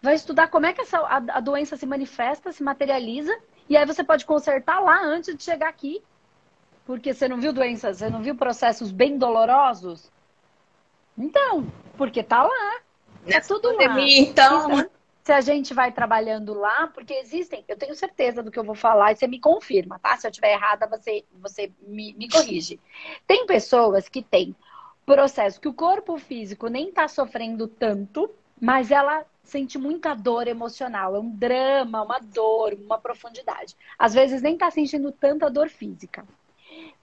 vai 0.00 0.14
estudar 0.14 0.48
como 0.48 0.66
é 0.66 0.72
que 0.72 0.82
essa, 0.82 0.98
a, 0.98 1.16
a 1.16 1.40
doença 1.40 1.76
se 1.76 1.86
manifesta, 1.86 2.52
se 2.52 2.62
materializa, 2.62 3.36
e 3.68 3.76
aí 3.76 3.84
você 3.84 4.04
pode 4.04 4.24
consertar 4.24 4.80
lá 4.80 5.02
antes 5.02 5.34
de 5.34 5.42
chegar 5.42 5.68
aqui. 5.68 6.02
Porque 6.84 7.12
você 7.12 7.26
não 7.26 7.40
viu 7.40 7.52
doenças, 7.52 7.98
você 7.98 8.08
não 8.08 8.22
viu 8.22 8.36
processos 8.36 8.92
bem 8.92 9.18
dolorosos? 9.18 10.10
Então, 11.16 11.66
porque 11.96 12.22
tá 12.22 12.42
lá. 12.42 12.80
Tá 13.28 13.40
tudo 13.40 13.72
pandemia, 13.72 14.22
lá. 14.22 14.28
Então. 14.28 14.90
Se 15.24 15.32
a 15.32 15.40
gente 15.40 15.74
vai 15.74 15.90
trabalhando 15.90 16.54
lá, 16.54 16.86
porque 16.86 17.12
existem, 17.14 17.64
eu 17.66 17.76
tenho 17.76 17.96
certeza 17.96 18.44
do 18.44 18.50
que 18.50 18.58
eu 18.58 18.62
vou 18.62 18.76
falar 18.76 19.10
e 19.10 19.16
você 19.16 19.26
me 19.26 19.40
confirma, 19.40 19.98
tá? 19.98 20.16
Se 20.16 20.24
eu 20.24 20.30
estiver 20.30 20.52
errada, 20.52 20.86
você, 20.86 21.24
você 21.32 21.72
me, 21.82 22.14
me 22.14 22.28
corrige. 22.28 22.78
Tem 23.26 23.44
pessoas 23.44 24.08
que 24.08 24.22
têm 24.22 24.54
processo 25.04 25.60
que 25.60 25.66
o 25.66 25.74
corpo 25.74 26.16
físico 26.16 26.68
nem 26.68 26.90
está 26.90 27.08
sofrendo 27.08 27.66
tanto, 27.66 28.30
mas 28.60 28.92
ela 28.92 29.24
sente 29.42 29.78
muita 29.78 30.14
dor 30.14 30.48
emocional, 30.48 31.14
é 31.14 31.20
um 31.20 31.30
drama, 31.30 32.02
uma 32.02 32.18
dor, 32.18 32.74
uma 32.74 32.98
profundidade. 32.98 33.76
Às 33.98 34.14
vezes 34.14 34.42
nem 34.42 34.54
está 34.54 34.70
sentindo 34.70 35.12
tanta 35.12 35.48
dor 35.48 35.68
física. 35.68 36.24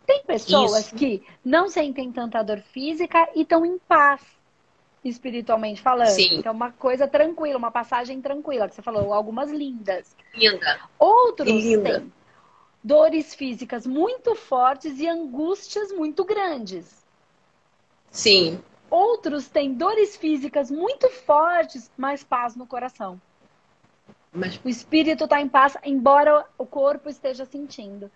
Tem 0.06 0.24
pessoas 0.24 0.88
Isso. 0.88 0.96
que 0.96 1.26
não 1.44 1.70
sentem 1.70 2.12
tanta 2.12 2.44
dor 2.44 2.60
física 2.60 3.30
e 3.36 3.42
estão 3.42 3.66
em 3.66 3.78
paz 3.80 4.22
espiritualmente 5.04 5.82
falando. 5.82 6.10
Sim. 6.10 6.38
Então, 6.40 6.54
uma 6.54 6.72
coisa 6.72 7.08
tranquila, 7.08 7.58
uma 7.58 7.72
passagem 7.72 8.22
tranquila, 8.22 8.70
que 8.70 8.76
você 8.76 8.82
falou, 8.82 9.14
algumas 9.14 9.52
lindas. 9.52 10.16
Linda. 10.34 10.80
Outros 10.98 11.50
Linda. 11.50 12.00
têm 12.00 12.14
dores 12.84 13.34
físicas 13.36 13.86
muito 13.86 14.36
fortes 14.36 15.00
e 15.00 15.08
angústias 15.08 15.92
muito 15.92 16.24
grandes. 16.24 17.04
Sim. 18.10 18.62
Outros 18.90 19.48
têm 19.48 19.74
dores 19.74 20.16
físicas 20.16 20.70
muito 20.70 21.10
fortes, 21.10 21.90
mas 21.98 22.24
paz 22.24 22.56
no 22.56 22.68
coração. 22.68 23.20
Mas... 24.32 24.60
O 24.64 24.70
espírito 24.70 25.26
está 25.26 25.42
em 25.42 25.48
paz, 25.50 25.78
embora 25.84 26.46
o 26.58 26.66
corpo 26.66 27.10
esteja 27.10 27.46
sentindo. 27.46 28.10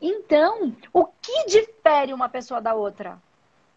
Então, 0.00 0.74
o 0.92 1.06
que 1.06 1.46
difere 1.46 2.12
uma 2.12 2.28
pessoa 2.28 2.60
da 2.60 2.74
outra? 2.74 3.18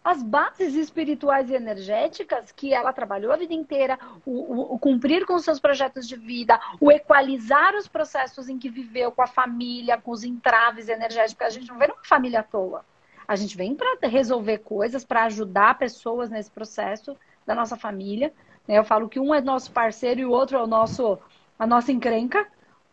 As 0.02 0.22
bases 0.22 0.74
espirituais 0.74 1.50
e 1.50 1.54
energéticas 1.54 2.50
que 2.52 2.72
ela 2.72 2.92
trabalhou 2.92 3.32
a 3.32 3.36
vida 3.36 3.52
inteira, 3.52 3.98
o, 4.24 4.30
o, 4.30 4.74
o 4.74 4.78
cumprir 4.78 5.26
com 5.26 5.38
seus 5.38 5.60
projetos 5.60 6.08
de 6.08 6.16
vida, 6.16 6.58
o 6.80 6.90
equalizar 6.90 7.74
os 7.74 7.86
processos 7.86 8.48
em 8.48 8.58
que 8.58 8.70
viveu 8.70 9.12
com 9.12 9.20
a 9.20 9.26
família, 9.26 10.00
com 10.00 10.10
os 10.10 10.24
entraves 10.24 10.88
energéticos. 10.88 11.46
A 11.46 11.50
gente 11.50 11.68
não 11.68 11.78
vê 11.78 11.86
uma 11.86 12.04
família 12.04 12.40
à 12.40 12.42
toa. 12.42 12.84
A 13.26 13.36
gente 13.36 13.56
vem 13.56 13.74
para 13.74 14.08
resolver 14.08 14.58
coisas, 14.58 15.04
para 15.04 15.24
ajudar 15.24 15.76
pessoas 15.76 16.30
nesse 16.30 16.50
processo 16.50 17.14
da 17.44 17.54
nossa 17.54 17.76
família. 17.76 18.32
Eu 18.66 18.84
falo 18.84 19.08
que 19.08 19.20
um 19.20 19.34
é 19.34 19.40
nosso 19.40 19.70
parceiro 19.72 20.20
e 20.20 20.24
o 20.24 20.30
outro 20.30 20.56
é 20.56 20.62
o 20.62 20.66
nosso 20.66 21.18
a 21.58 21.66
nossa 21.66 21.90
encrenca 21.90 22.46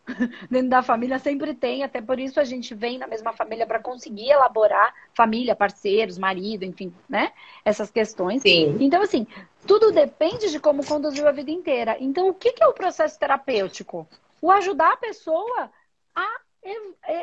dentro 0.50 0.70
da 0.70 0.84
família 0.84 1.20
sempre 1.20 1.54
tem, 1.54 1.84
até 1.84 2.02
por 2.02 2.20
isso 2.20 2.40
a 2.40 2.44
gente 2.44 2.74
vem 2.74 2.98
na 2.98 3.08
mesma 3.08 3.34
família 3.34 3.66
para 3.66 3.80
conseguir 3.80 4.30
elaborar 4.30 4.94
família, 5.14 5.56
parceiros, 5.56 6.18
marido, 6.18 6.64
enfim, 6.64 6.94
né? 7.10 7.32
Essas 7.64 7.90
questões. 7.90 8.42
Sim. 8.42 8.78
Então, 8.80 9.02
assim, 9.02 9.28
tudo 9.66 9.92
depende 9.92 10.52
de 10.52 10.60
como 10.60 10.86
conduziu 10.86 11.28
a 11.28 11.32
vida 11.32 11.52
inteira. 11.52 11.98
Então, 12.00 12.30
o 12.30 12.34
que 12.34 12.54
é 12.60 12.68
o 12.68 12.74
processo 12.74 13.20
terapêutico? 13.20 14.08
O 14.42 14.52
ajudar 14.52 14.94
a 14.94 14.98
pessoa 14.98 15.72
a 16.14 16.45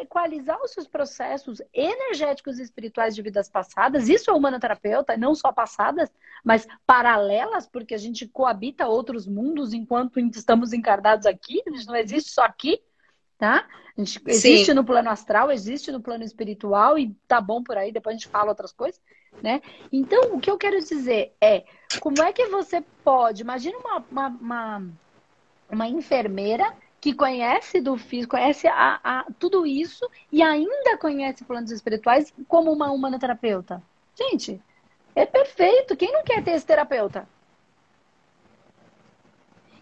equalizar 0.00 0.60
os 0.62 0.70
seus 0.70 0.86
processos 0.86 1.60
energéticos 1.72 2.58
e 2.58 2.62
espirituais 2.62 3.14
de 3.14 3.22
vidas 3.22 3.48
passadas. 3.48 4.08
Isso 4.08 4.30
é 4.30 4.32
humanoterapeuta, 4.32 5.16
não 5.16 5.34
só 5.34 5.52
passadas, 5.52 6.10
mas 6.44 6.66
paralelas, 6.86 7.66
porque 7.66 7.94
a 7.94 7.98
gente 7.98 8.26
coabita 8.28 8.86
outros 8.86 9.26
mundos 9.26 9.72
enquanto 9.72 10.20
estamos 10.20 10.72
encarnados 10.72 11.26
aqui, 11.26 11.62
a 11.66 11.70
gente 11.70 11.86
não 11.86 11.96
existe 11.96 12.30
só 12.30 12.42
aqui, 12.42 12.80
tá? 13.36 13.66
A 13.96 14.00
gente 14.00 14.22
existe 14.26 14.66
Sim. 14.66 14.74
no 14.74 14.84
plano 14.84 15.10
astral, 15.10 15.50
existe 15.50 15.90
no 15.90 16.00
plano 16.00 16.24
espiritual 16.24 16.98
e 16.98 17.14
tá 17.26 17.40
bom 17.40 17.62
por 17.62 17.76
aí, 17.76 17.90
depois 17.90 18.14
a 18.14 18.18
gente 18.18 18.28
fala 18.28 18.50
outras 18.50 18.72
coisas, 18.72 19.00
né? 19.42 19.60
Então, 19.92 20.34
o 20.34 20.40
que 20.40 20.50
eu 20.50 20.56
quero 20.56 20.78
dizer 20.78 21.34
é, 21.40 21.64
como 22.00 22.22
é 22.22 22.32
que 22.32 22.46
você 22.46 22.80
pode, 23.02 23.42
imagina 23.42 23.76
uma, 23.78 24.04
uma, 24.10 24.28
uma, 24.28 24.88
uma 25.68 25.88
enfermeira 25.88 26.72
que 27.02 27.12
conhece 27.12 27.80
do 27.80 27.96
físico, 27.96 28.36
conhece 28.36 28.68
a, 28.68 29.00
a, 29.02 29.26
tudo 29.36 29.66
isso 29.66 30.08
e 30.30 30.40
ainda 30.40 30.96
conhece 30.96 31.44
planos 31.44 31.72
espirituais 31.72 32.32
como 32.46 32.72
uma 32.72 32.92
humanoterapeuta. 32.92 33.82
Gente, 34.14 34.62
é 35.12 35.26
perfeito. 35.26 35.96
Quem 35.96 36.12
não 36.12 36.22
quer 36.22 36.44
ter 36.44 36.52
esse 36.52 36.64
terapeuta? 36.64 37.28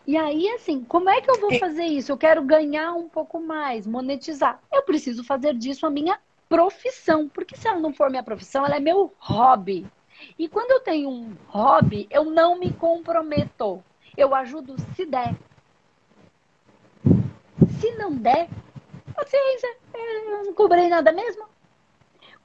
E 0.06 0.16
aí, 0.16 0.48
assim, 0.52 0.82
como 0.82 1.10
é 1.10 1.20
que 1.20 1.30
eu 1.30 1.38
vou 1.38 1.58
fazer 1.58 1.84
isso? 1.84 2.10
Eu 2.10 2.16
quero 2.16 2.42
ganhar 2.42 2.94
um 2.94 3.06
pouco 3.06 3.38
mais, 3.38 3.86
monetizar. 3.86 4.58
Eu 4.72 4.82
preciso 4.82 5.22
fazer 5.22 5.54
disso 5.54 5.84
a 5.84 5.90
minha 5.90 6.18
profissão. 6.48 7.28
Porque 7.28 7.54
se 7.54 7.68
ela 7.68 7.78
não 7.78 7.92
for 7.92 8.08
minha 8.08 8.22
profissão, 8.22 8.64
ela 8.64 8.76
é 8.76 8.80
meu 8.80 9.12
hobby. 9.18 9.86
E 10.38 10.48
quando 10.48 10.70
eu 10.70 10.80
tenho 10.80 11.10
um 11.10 11.36
hobby, 11.48 12.06
eu 12.10 12.24
não 12.24 12.58
me 12.58 12.72
comprometo. 12.72 13.84
Eu 14.16 14.34
ajudo 14.34 14.74
se 14.96 15.04
der. 15.04 15.36
Se 17.80 17.90
não 17.96 18.14
der, 18.14 18.48
paciência, 19.14 19.76
eu 19.94 20.44
não 20.44 20.54
cobrei 20.54 20.88
nada 20.88 21.12
mesmo. 21.12 21.44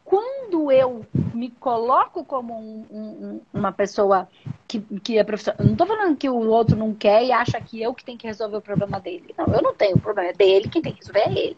Quando 0.04 0.72
eu 0.72 1.06
me 1.34 1.50
coloco 1.50 2.24
como 2.24 2.54
um, 2.54 2.86
um, 2.92 3.42
uma 3.54 3.72
pessoa 3.72 4.30
que, 4.68 4.80
que 5.00 5.18
é 5.18 5.24
profissional, 5.24 5.66
não 5.66 5.74
estou 5.74 5.88
falando 5.88 6.16
que 6.16 6.30
o 6.30 6.48
outro 6.48 6.76
não 6.76 6.94
quer 6.94 7.24
e 7.24 7.32
acha 7.32 7.60
que 7.60 7.82
eu 7.82 7.94
que 7.94 8.06
tenho 8.06 8.18
que 8.18 8.28
resolver 8.28 8.58
o 8.58 8.62
problema 8.62 9.00
dele. 9.00 9.34
Não, 9.38 9.48
eu 9.48 9.62
não 9.62 9.74
tenho 9.74 9.98
o 9.98 10.00
problema, 10.00 10.30
é 10.30 10.34
dele, 10.34 10.70
quem 10.70 10.82
tem 10.82 10.94
que 10.94 11.00
resolver 11.00 11.28
é 11.28 11.32
ele. 11.32 11.58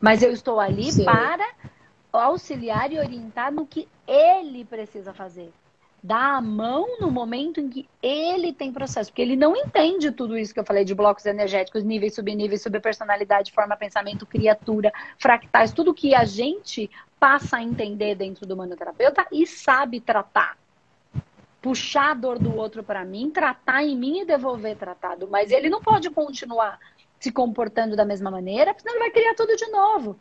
Mas 0.00 0.22
eu 0.22 0.32
estou 0.32 0.60
ali 0.60 0.92
Sim. 0.92 1.04
para 1.04 1.48
auxiliar 2.12 2.92
e 2.92 2.98
orientar 2.98 3.52
no 3.52 3.66
que 3.66 3.88
ele 4.06 4.64
precisa 4.64 5.14
fazer 5.14 5.52
dar 6.04 6.36
a 6.36 6.40
mão 6.42 7.00
no 7.00 7.10
momento 7.10 7.58
em 7.58 7.70
que 7.70 7.88
ele 8.02 8.52
tem 8.52 8.70
processo, 8.70 9.10
porque 9.10 9.22
ele 9.22 9.36
não 9.36 9.56
entende 9.56 10.12
tudo 10.12 10.36
isso 10.36 10.52
que 10.52 10.60
eu 10.60 10.64
falei 10.64 10.84
de 10.84 10.94
blocos 10.94 11.24
energéticos, 11.24 11.82
níveis, 11.82 12.14
subníveis, 12.14 12.60
subpersonalidade, 12.60 13.52
forma, 13.52 13.74
pensamento, 13.74 14.26
criatura, 14.26 14.92
fractais, 15.18 15.72
tudo 15.72 15.94
que 15.94 16.14
a 16.14 16.26
gente 16.26 16.90
passa 17.18 17.56
a 17.56 17.62
entender 17.62 18.14
dentro 18.16 18.46
do 18.46 18.54
manoterapeuta 18.54 19.26
e 19.32 19.46
sabe 19.46 19.98
tratar. 19.98 20.58
Puxar 21.62 22.10
a 22.10 22.14
dor 22.14 22.38
do 22.38 22.54
outro 22.54 22.84
para 22.84 23.02
mim, 23.02 23.30
tratar 23.30 23.82
em 23.82 23.96
mim 23.96 24.20
e 24.20 24.26
devolver 24.26 24.76
tratado, 24.76 25.26
mas 25.30 25.50
ele 25.50 25.70
não 25.70 25.80
pode 25.80 26.10
continuar 26.10 26.78
se 27.18 27.32
comportando 27.32 27.96
da 27.96 28.04
mesma 28.04 28.30
maneira, 28.30 28.74
porque 28.74 28.86
senão 28.86 28.94
ele 28.96 29.04
vai 29.04 29.10
criar 29.10 29.34
tudo 29.34 29.56
de 29.56 29.70
novo. 29.70 30.18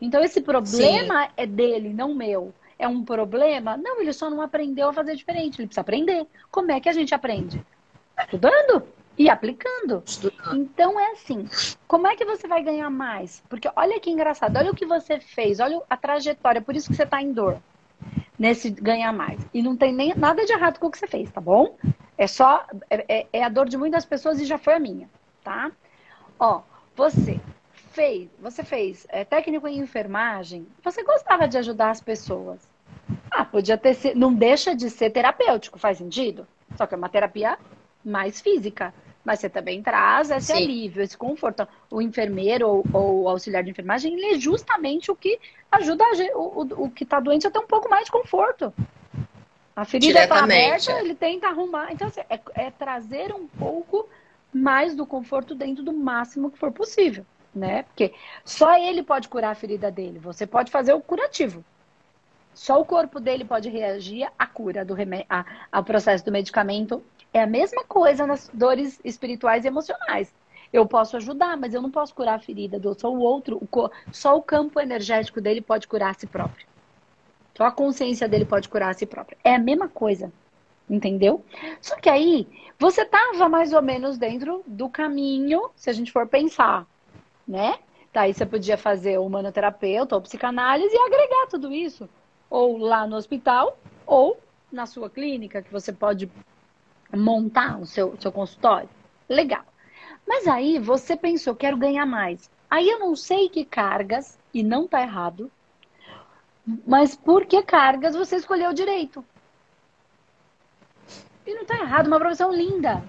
Então 0.00 0.22
esse 0.22 0.40
problema 0.40 1.24
Sim. 1.24 1.32
é 1.36 1.44
dele, 1.44 1.92
não 1.92 2.14
meu 2.14 2.54
é 2.78 2.86
um 2.86 3.04
problema? 3.04 3.76
Não, 3.76 4.00
ele 4.00 4.12
só 4.12 4.30
não 4.30 4.40
aprendeu 4.40 4.88
a 4.88 4.92
fazer 4.92 5.16
diferente. 5.16 5.60
Ele 5.60 5.66
precisa 5.66 5.80
aprender. 5.80 6.26
Como 6.50 6.70
é 6.70 6.80
que 6.80 6.88
a 6.88 6.92
gente 6.92 7.14
aprende? 7.14 7.64
Estudando 8.18 8.86
e 9.16 9.28
aplicando. 9.28 10.02
Estudando. 10.06 10.56
Então 10.56 10.98
é 10.98 11.12
assim, 11.12 11.48
como 11.86 12.06
é 12.06 12.14
que 12.14 12.24
você 12.24 12.46
vai 12.46 12.62
ganhar 12.62 12.88
mais? 12.88 13.42
Porque 13.48 13.68
olha 13.74 13.98
que 13.98 14.10
engraçado, 14.10 14.56
olha 14.56 14.70
o 14.70 14.76
que 14.76 14.86
você 14.86 15.18
fez, 15.18 15.58
olha 15.58 15.82
a 15.90 15.96
trajetória, 15.96 16.62
por 16.62 16.76
isso 16.76 16.88
que 16.88 16.96
você 16.96 17.02
está 17.02 17.20
em 17.20 17.32
dor 17.32 17.60
nesse 18.38 18.70
ganhar 18.70 19.12
mais. 19.12 19.40
E 19.52 19.60
não 19.60 19.76
tem 19.76 19.92
nem 19.92 20.14
nada 20.14 20.44
de 20.44 20.52
errado 20.52 20.78
com 20.78 20.86
o 20.86 20.90
que 20.90 20.98
você 20.98 21.08
fez, 21.08 21.30
tá 21.30 21.40
bom? 21.40 21.76
É 22.16 22.26
só 22.26 22.64
é, 22.88 23.20
é, 23.20 23.26
é 23.32 23.44
a 23.44 23.48
dor 23.48 23.68
de 23.68 23.76
muitas 23.76 24.04
pessoas 24.04 24.40
e 24.40 24.44
já 24.44 24.56
foi 24.56 24.74
a 24.74 24.78
minha, 24.78 25.08
tá? 25.42 25.72
Ó, 26.38 26.62
você 26.94 27.40
fez, 27.72 28.28
você 28.38 28.62
fez 28.62 29.06
é, 29.08 29.24
técnico 29.24 29.66
em 29.66 29.78
enfermagem, 29.78 30.66
você 30.84 31.02
gostava 31.02 31.48
de 31.48 31.58
ajudar 31.58 31.90
as 31.90 32.00
pessoas. 32.00 32.67
Ah, 33.38 33.44
podia 33.44 33.78
ter 33.78 33.94
sido, 33.94 34.18
não 34.18 34.34
deixa 34.34 34.74
de 34.74 34.90
ser 34.90 35.10
terapêutico, 35.10 35.78
faz 35.78 35.98
sentido? 35.98 36.44
Só 36.76 36.88
que 36.88 36.94
é 36.94 36.98
uma 36.98 37.08
terapia 37.08 37.56
mais 38.04 38.40
física. 38.40 38.92
Mas 39.24 39.38
você 39.38 39.48
também 39.48 39.80
traz 39.80 40.28
esse 40.28 40.52
Sim. 40.52 40.64
alívio, 40.64 41.02
esse 41.04 41.16
conforto. 41.16 41.68
O 41.88 42.02
enfermeiro 42.02 42.68
ou, 42.68 42.84
ou 42.92 43.22
o 43.22 43.28
auxiliar 43.28 43.62
de 43.62 43.70
enfermagem, 43.70 44.12
ele 44.12 44.34
é 44.34 44.38
justamente 44.40 45.08
o 45.12 45.14
que 45.14 45.38
ajuda 45.70 46.04
o, 46.34 46.62
o, 46.62 46.84
o 46.86 46.90
que 46.90 47.04
está 47.04 47.20
doente 47.20 47.46
a 47.46 47.50
ter 47.50 47.60
um 47.60 47.66
pouco 47.68 47.88
mais 47.88 48.06
de 48.06 48.10
conforto. 48.10 48.74
A 49.76 49.84
ferida 49.84 50.24
está 50.24 50.42
aberta, 50.42 50.90
ele 50.98 51.14
tenta 51.14 51.46
arrumar. 51.46 51.92
Então, 51.92 52.08
assim, 52.08 52.22
é, 52.28 52.40
é 52.56 52.70
trazer 52.72 53.32
um 53.32 53.46
pouco 53.46 54.08
mais 54.52 54.96
do 54.96 55.06
conforto 55.06 55.54
dentro 55.54 55.84
do 55.84 55.92
máximo 55.92 56.50
que 56.50 56.58
for 56.58 56.72
possível 56.72 57.24
né? 57.54 57.82
Porque 57.82 58.14
só 58.44 58.78
ele 58.78 59.02
pode 59.02 59.28
curar 59.28 59.50
a 59.50 59.54
ferida 59.54 59.90
dele. 59.90 60.18
Você 60.18 60.46
pode 60.46 60.70
fazer 60.70 60.92
o 60.92 61.00
curativo. 61.00 61.64
Só 62.58 62.80
o 62.80 62.84
corpo 62.84 63.20
dele 63.20 63.44
pode 63.44 63.68
reagir 63.68 64.28
à 64.36 64.44
cura 64.44 64.84
do 64.84 64.92
remédio, 64.92 65.28
ao 65.70 65.84
processo 65.84 66.24
do 66.24 66.32
medicamento. 66.32 67.00
É 67.32 67.40
a 67.40 67.46
mesma 67.46 67.84
coisa 67.84 68.26
nas 68.26 68.50
dores 68.52 69.00
espirituais 69.04 69.64
e 69.64 69.68
emocionais. 69.68 70.34
Eu 70.72 70.84
posso 70.84 71.16
ajudar, 71.16 71.56
mas 71.56 71.72
eu 71.72 71.80
não 71.80 71.90
posso 71.90 72.12
curar 72.12 72.34
a 72.34 72.40
ferida 72.40 72.76
do 72.76 72.98
só 72.98 73.12
o 73.12 73.20
outro. 73.20 73.56
O, 73.62 73.90
só 74.10 74.36
o 74.36 74.42
campo 74.42 74.80
energético 74.80 75.40
dele 75.40 75.60
pode 75.60 75.86
curar 75.86 76.10
a 76.10 76.14
si 76.14 76.26
próprio. 76.26 76.66
Só 77.56 77.64
a 77.64 77.70
consciência 77.70 78.28
dele 78.28 78.44
pode 78.44 78.68
curar 78.68 78.90
a 78.90 78.94
si 78.94 79.06
próprio. 79.06 79.38
É 79.44 79.54
a 79.54 79.58
mesma 79.58 79.88
coisa. 79.88 80.32
Entendeu? 80.90 81.44
Só 81.80 81.94
que 81.94 82.10
aí 82.10 82.48
você 82.76 83.02
estava 83.02 83.48
mais 83.48 83.72
ou 83.72 83.82
menos 83.82 84.18
dentro 84.18 84.64
do 84.66 84.88
caminho, 84.88 85.70
se 85.76 85.88
a 85.88 85.92
gente 85.92 86.10
for 86.10 86.26
pensar 86.26 86.86
né? 87.48 87.78
Daí 88.12 88.34
você 88.34 88.44
podia 88.44 88.76
fazer 88.76 89.18
o 89.18 89.24
humanoterapeuta 89.24 90.14
ou 90.14 90.20
psicanálise 90.20 90.94
e 90.94 90.98
agregar 90.98 91.46
tudo 91.48 91.72
isso. 91.72 92.08
Ou 92.50 92.78
lá 92.78 93.06
no 93.06 93.16
hospital, 93.16 93.78
ou 94.06 94.38
na 94.70 94.86
sua 94.86 95.10
clínica, 95.10 95.62
que 95.62 95.72
você 95.72 95.92
pode 95.92 96.30
montar 97.14 97.78
o 97.78 97.86
seu, 97.86 98.16
seu 98.20 98.32
consultório. 98.32 98.88
Legal. 99.28 99.64
Mas 100.26 100.46
aí 100.46 100.78
você 100.78 101.16
pensou, 101.16 101.54
quero 101.54 101.76
ganhar 101.76 102.06
mais. 102.06 102.50
Aí 102.70 102.88
eu 102.88 102.98
não 102.98 103.16
sei 103.16 103.48
que 103.48 103.64
cargas, 103.64 104.38
e 104.52 104.62
não 104.62 104.86
tá 104.86 105.00
errado, 105.02 105.50
mas 106.86 107.16
por 107.16 107.46
que 107.46 107.62
cargas 107.62 108.14
você 108.14 108.36
escolheu 108.36 108.72
direito? 108.72 109.24
E 111.46 111.54
não 111.54 111.62
está 111.62 111.78
errado, 111.78 112.06
uma 112.06 112.18
profissão 112.18 112.52
linda. 112.52 113.02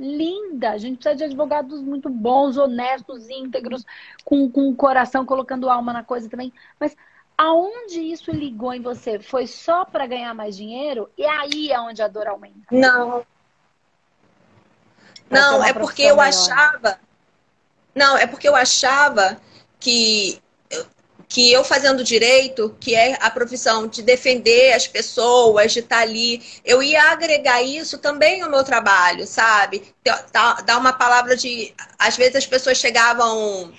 Linda. 0.00 0.70
A 0.70 0.78
gente 0.78 0.96
precisa 0.96 1.14
de 1.14 1.24
advogados 1.24 1.80
muito 1.80 2.08
bons, 2.08 2.56
honestos, 2.56 3.30
íntegros, 3.30 3.84
com, 4.24 4.50
com 4.50 4.68
o 4.68 4.74
coração, 4.74 5.24
colocando 5.24 5.70
alma 5.70 5.92
na 5.92 6.02
coisa 6.02 6.28
também. 6.28 6.52
Mas 6.80 6.96
aonde 7.36 8.00
isso 8.00 8.30
ligou 8.30 8.72
em 8.72 8.80
você? 8.80 9.18
Foi 9.18 9.46
só 9.46 9.84
para 9.84 10.06
ganhar 10.06 10.34
mais 10.34 10.56
dinheiro? 10.56 11.10
E 11.16 11.24
aí 11.24 11.70
é 11.70 11.80
onde 11.80 12.02
a 12.02 12.08
dor 12.08 12.26
aumenta? 12.26 12.66
Não. 12.70 13.24
Não, 15.28 15.64
é 15.64 15.72
porque 15.72 16.02
eu 16.02 16.16
melhor. 16.16 16.28
achava. 16.28 17.00
Não, 17.94 18.16
é 18.16 18.26
porque 18.26 18.48
eu 18.48 18.54
achava 18.54 19.40
que 19.80 20.40
que 21.34 21.50
eu 21.50 21.64
fazendo 21.64 22.04
direito, 22.04 22.76
que 22.78 22.94
é 22.94 23.18
a 23.20 23.28
profissão 23.28 23.88
de 23.88 24.02
defender 24.02 24.72
as 24.72 24.86
pessoas, 24.86 25.72
de 25.72 25.80
estar 25.80 25.96
tá 25.96 26.02
ali, 26.02 26.40
eu 26.64 26.80
ia 26.80 27.10
agregar 27.10 27.60
isso 27.60 27.98
também 27.98 28.40
ao 28.40 28.50
meu 28.50 28.62
trabalho, 28.62 29.26
sabe? 29.26 29.82
Dar 30.32 30.78
uma 30.78 30.92
palavra 30.92 31.36
de. 31.36 31.74
Às 31.98 32.16
vezes 32.16 32.36
as 32.36 32.46
pessoas 32.46 32.78
chegavam 32.78 33.72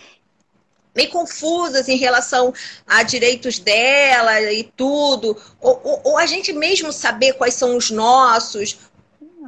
meio 0.95 1.09
confusas 1.09 1.89
em 1.89 1.97
relação 1.97 2.53
a 2.87 3.03
direitos 3.03 3.59
dela 3.59 4.41
e 4.51 4.63
tudo, 4.63 5.37
ou, 5.59 5.81
ou, 5.83 6.01
ou 6.05 6.17
a 6.17 6.25
gente 6.25 6.53
mesmo 6.53 6.91
saber 6.91 7.33
quais 7.33 7.53
são 7.53 7.75
os 7.75 7.91
nossos, 7.91 8.77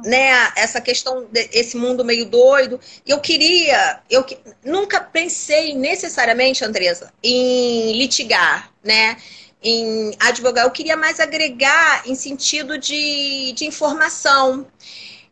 né, 0.04 0.52
essa 0.56 0.80
questão 0.80 1.26
desse 1.30 1.76
mundo 1.76 2.04
meio 2.04 2.26
doido. 2.26 2.78
Eu 3.06 3.20
queria, 3.20 4.00
eu 4.10 4.24
nunca 4.64 5.00
pensei 5.00 5.74
necessariamente, 5.74 6.64
Andresa, 6.64 7.12
em 7.22 7.92
litigar, 7.92 8.70
né? 8.82 9.16
Em 9.60 10.14
advogar. 10.20 10.64
Eu 10.64 10.70
queria 10.70 10.96
mais 10.96 11.18
agregar 11.18 12.02
em 12.06 12.14
sentido 12.14 12.78
de, 12.78 13.52
de 13.56 13.64
informação. 13.64 14.66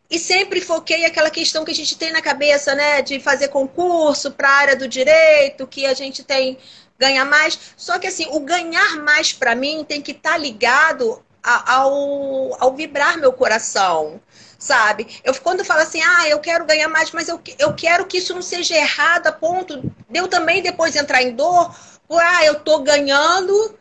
E 0.09 0.17
sempre 0.17 0.61
foquei 0.61 1.05
aquela 1.05 1.29
questão 1.29 1.65
que 1.65 1.71
a 1.71 1.75
gente 1.75 1.97
tem 1.97 2.11
na 2.11 2.21
cabeça, 2.21 2.73
né? 2.75 3.01
De 3.01 3.19
fazer 3.19 3.49
concurso 3.49 4.31
para 4.31 4.49
a 4.49 4.55
área 4.55 4.75
do 4.75 4.87
direito, 4.87 5.67
que 5.67 5.85
a 5.85 5.93
gente 5.93 6.23
tem 6.23 6.57
ganhar 6.97 7.25
mais. 7.25 7.59
Só 7.75 7.99
que 7.99 8.07
assim, 8.07 8.27
o 8.31 8.39
ganhar 8.39 8.97
mais 9.03 9.33
para 9.33 9.55
mim 9.55 9.85
tem 9.87 10.01
que 10.01 10.11
estar 10.11 10.31
tá 10.31 10.37
ligado 10.37 11.21
ao, 11.43 12.55
ao 12.61 12.73
vibrar 12.75 13.17
meu 13.17 13.31
coração 13.33 14.21
sabe? 14.59 15.21
Eu 15.23 15.33
quando 15.35 15.63
falo 15.63 15.81
assim, 15.81 16.01
ah, 16.01 16.27
eu 16.27 16.39
quero 16.39 16.65
ganhar 16.65 16.87
mais, 16.87 17.11
mas 17.11 17.27
eu, 17.27 17.39
eu 17.59 17.73
quero 17.73 18.05
que 18.05 18.17
isso 18.17 18.33
não 18.33 18.41
seja 18.41 18.75
errado 18.75 19.27
a 19.27 19.31
ponto 19.31 19.79
de 19.79 20.19
eu 20.19 20.27
também 20.27 20.61
depois 20.61 20.95
entrar 20.95 21.21
em 21.21 21.35
dor, 21.35 21.75
por, 22.07 22.21
ah, 22.21 22.43
eu 22.45 22.59
tô 22.61 22.79
ganhando, 22.79 23.77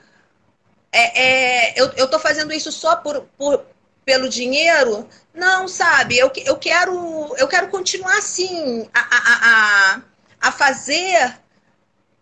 é, 0.92 1.22
é, 1.22 1.80
eu, 1.80 1.90
eu 1.96 2.08
tô 2.08 2.18
fazendo 2.18 2.52
isso 2.52 2.70
só 2.70 2.96
por, 2.96 3.22
por, 3.38 3.64
pelo 4.06 4.28
dinheiro. 4.28 5.06
Não, 5.34 5.68
sabe? 5.68 6.16
Eu, 6.16 6.32
eu, 6.36 6.56
quero, 6.56 7.34
eu 7.36 7.48
quero 7.48 7.68
continuar 7.68 8.16
assim, 8.16 8.88
a, 8.94 9.00
a, 9.00 9.96
a, 9.96 10.02
a 10.48 10.52
fazer 10.52 11.38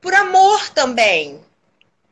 por 0.00 0.12
amor 0.14 0.70
também. 0.70 1.40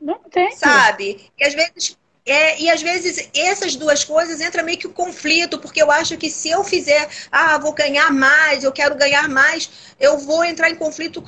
Não 0.01 0.19
tem. 0.19 0.53
Sabe? 0.53 1.33
E 1.37 1.45
às 1.45 1.55
vezes 1.55 1.97
é, 2.25 2.61
e 2.61 2.71
às 2.71 2.81
vezes 2.81 3.29
essas 3.35 3.75
duas 3.75 4.05
coisas 4.05 4.41
entram 4.41 4.65
meio 4.65 4.79
que 4.79 4.87
um 4.87 4.93
conflito, 4.93 5.59
porque 5.59 5.83
eu 5.83 5.91
acho 5.91 6.17
que 6.17 6.31
se 6.31 6.51
eu 6.51 6.63
fizer, 6.63 7.09
ah, 7.33 7.59
vou 7.59 7.73
ganhar 7.73 8.13
mais, 8.13 8.63
eu 8.63 8.71
quero 8.71 8.95
ganhar 8.95 9.29
mais, 9.29 9.69
eu 9.99 10.19
vou 10.19 10.45
entrar 10.45 10.71
em 10.71 10.77
conflito 10.77 11.25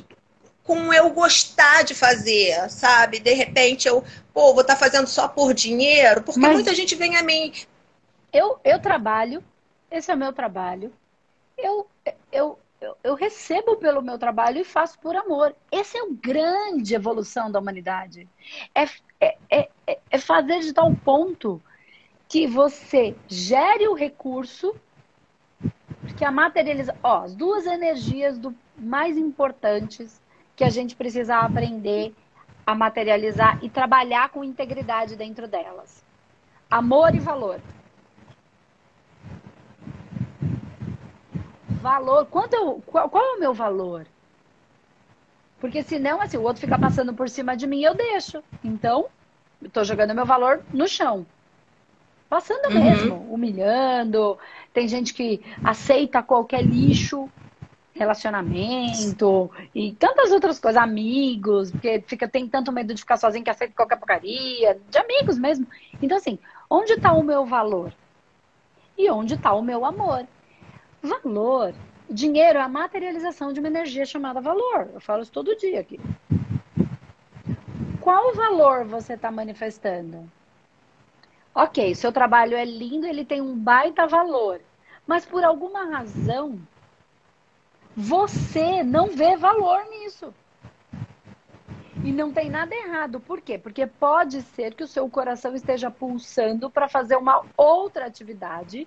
com 0.63 0.93
eu 0.93 1.11
gostar 1.11 1.83
de 1.83 1.95
fazer, 1.95 2.71
sabe? 2.71 3.19
De 3.19 3.33
repente 3.33 3.89
eu, 3.89 4.05
pô, 4.33 4.53
vou 4.53 4.61
estar 4.61 4.75
tá 4.75 4.79
fazendo 4.79 5.09
só 5.09 5.27
por 5.27 5.53
dinheiro, 5.53 6.23
porque 6.23 6.39
Mas 6.39 6.53
muita 6.53 6.73
gente 6.75 6.95
vem 6.95 7.17
a 7.17 7.23
mim. 7.23 7.53
Eu, 8.35 8.59
eu 8.65 8.81
trabalho, 8.81 9.45
esse 9.89 10.11
é 10.11 10.15
o 10.15 10.19
meu 10.19 10.33
trabalho. 10.33 10.93
Eu, 11.57 11.87
eu, 12.33 12.59
eu, 12.81 12.97
eu 13.05 13.15
recebo 13.15 13.77
pelo 13.77 14.03
meu 14.03 14.19
trabalho 14.19 14.61
e 14.61 14.65
faço 14.65 14.99
por 14.99 15.15
amor. 15.15 15.55
Essa 15.71 15.99
é 15.99 16.01
a 16.01 16.09
grande 16.11 16.97
evolução 16.97 17.49
da 17.49 17.61
humanidade. 17.61 18.29
É, 18.75 18.87
é, 19.21 19.69
é, 19.87 19.99
é, 20.11 20.19
fazer 20.19 20.59
de 20.59 20.73
tal 20.73 20.93
ponto 20.97 21.63
que 22.29 22.45
você 22.45 23.15
gere 23.29 23.87
o 23.87 23.95
recurso, 23.95 24.75
que 26.17 26.25
a 26.25 26.33
materializa. 26.33 26.97
Ó, 27.05 27.23
as 27.23 27.37
duas 27.37 27.67
energias 27.67 28.37
do, 28.37 28.53
mais 28.77 29.17
importantes 29.17 30.21
que 30.57 30.65
a 30.65 30.71
gente 30.71 30.97
precisa 30.97 31.37
aprender 31.37 32.13
a 32.67 32.75
materializar 32.75 33.63
e 33.63 33.71
trabalhar 33.71 34.31
com 34.31 34.43
integridade 34.43 35.15
dentro 35.15 35.47
delas: 35.47 36.05
amor 36.69 37.15
e 37.15 37.21
valor. 37.21 37.61
Valor. 41.85 42.25
Quanto 42.31 42.55
eu, 42.55 42.83
qual, 42.87 43.11
qual 43.11 43.23
é 43.23 43.37
o 43.37 43.41
meu 43.41 43.53
valor? 43.53 44.07
Porque 45.61 45.83
senão, 45.83 46.19
assim, 46.19 46.39
o 46.39 46.43
outro 46.43 46.63
fica 46.63 46.79
passando 46.79 47.13
por 47.13 47.29
cima 47.29 47.55
de 47.55 47.67
mim 47.67 47.83
eu 47.83 47.95
deixo. 47.95 48.43
Então, 48.65 49.05
eu 49.61 49.69
tô 49.69 49.85
jogando 49.85 50.15
meu 50.15 50.25
valor 50.25 50.63
no 50.73 50.89
chão. 50.89 51.27
Passando 52.27 52.73
uhum. 52.73 52.85
mesmo, 52.85 53.15
humilhando. 53.31 54.39
Tem 54.73 54.89
gente 54.89 55.13
que 55.13 55.45
aceita 55.63 56.23
qualquer 56.23 56.63
lixo, 56.63 57.29
relacionamento 57.93 59.51
e 59.75 59.93
tantas 59.93 60.33
outras 60.33 60.59
coisas, 60.59 60.83
amigos, 60.83 61.71
porque 61.71 62.03
fica, 62.07 62.27
tem 62.27 62.49
tanto 62.49 62.73
medo 62.73 62.95
de 62.95 63.03
ficar 63.03 63.19
sozinho 63.19 63.45
que 63.45 63.51
aceita 63.51 63.75
qualquer 63.77 63.99
porcaria, 63.99 64.81
de 64.89 64.97
amigos 64.97 65.37
mesmo. 65.37 65.67
Então, 66.01 66.17
assim, 66.17 66.39
onde 66.71 66.95
está 66.95 67.13
o 67.13 67.23
meu 67.23 67.45
valor? 67.45 67.93
E 68.97 69.11
onde 69.11 69.35
está 69.35 69.53
o 69.53 69.61
meu 69.61 69.85
amor? 69.85 70.27
Valor 71.05 71.75
Dinheiro 72.09 72.59
é 72.59 72.63
a 72.63 72.69
materialização 72.69 73.53
de 73.53 73.61
uma 73.61 73.69
energia 73.69 74.05
chamada 74.05 74.41
valor. 74.41 74.91
Eu 74.93 75.01
falo 75.01 75.23
isso 75.23 75.33
todo 75.33 75.57
dia 75.57 75.81
aqui. 75.81 75.99
Qual 78.01 78.35
valor 78.35 78.85
você 78.85 79.15
está 79.15 79.31
manifestando? 79.31 80.31
Ok, 81.55 81.95
seu 81.95 82.13
trabalho 82.13 82.57
é 82.57 82.65
lindo, 82.65 83.07
ele 83.07 83.25
tem 83.25 83.41
um 83.41 83.57
baita 83.57 84.07
valor. 84.07 84.61
Mas 85.07 85.25
por 85.25 85.43
alguma 85.45 85.85
razão, 85.85 86.59
você 87.97 88.83
não 88.83 89.09
vê 89.09 89.37
valor 89.37 89.85
nisso. 89.87 90.35
E 92.05 92.13
não 92.13 92.33
tem 92.33 92.51
nada 92.51 92.75
errado. 92.75 93.19
Por 93.19 93.41
quê? 93.41 93.57
Porque 93.57 93.87
pode 93.87 94.43
ser 94.43 94.75
que 94.75 94.85
o 94.85 94.89
seu 94.89 95.09
coração 95.09 95.55
esteja 95.55 95.91
pulsando 95.91 96.69
para 96.69 96.87
fazer 96.87 97.17
uma 97.17 97.43
outra 97.57 98.05
atividade 98.05 98.87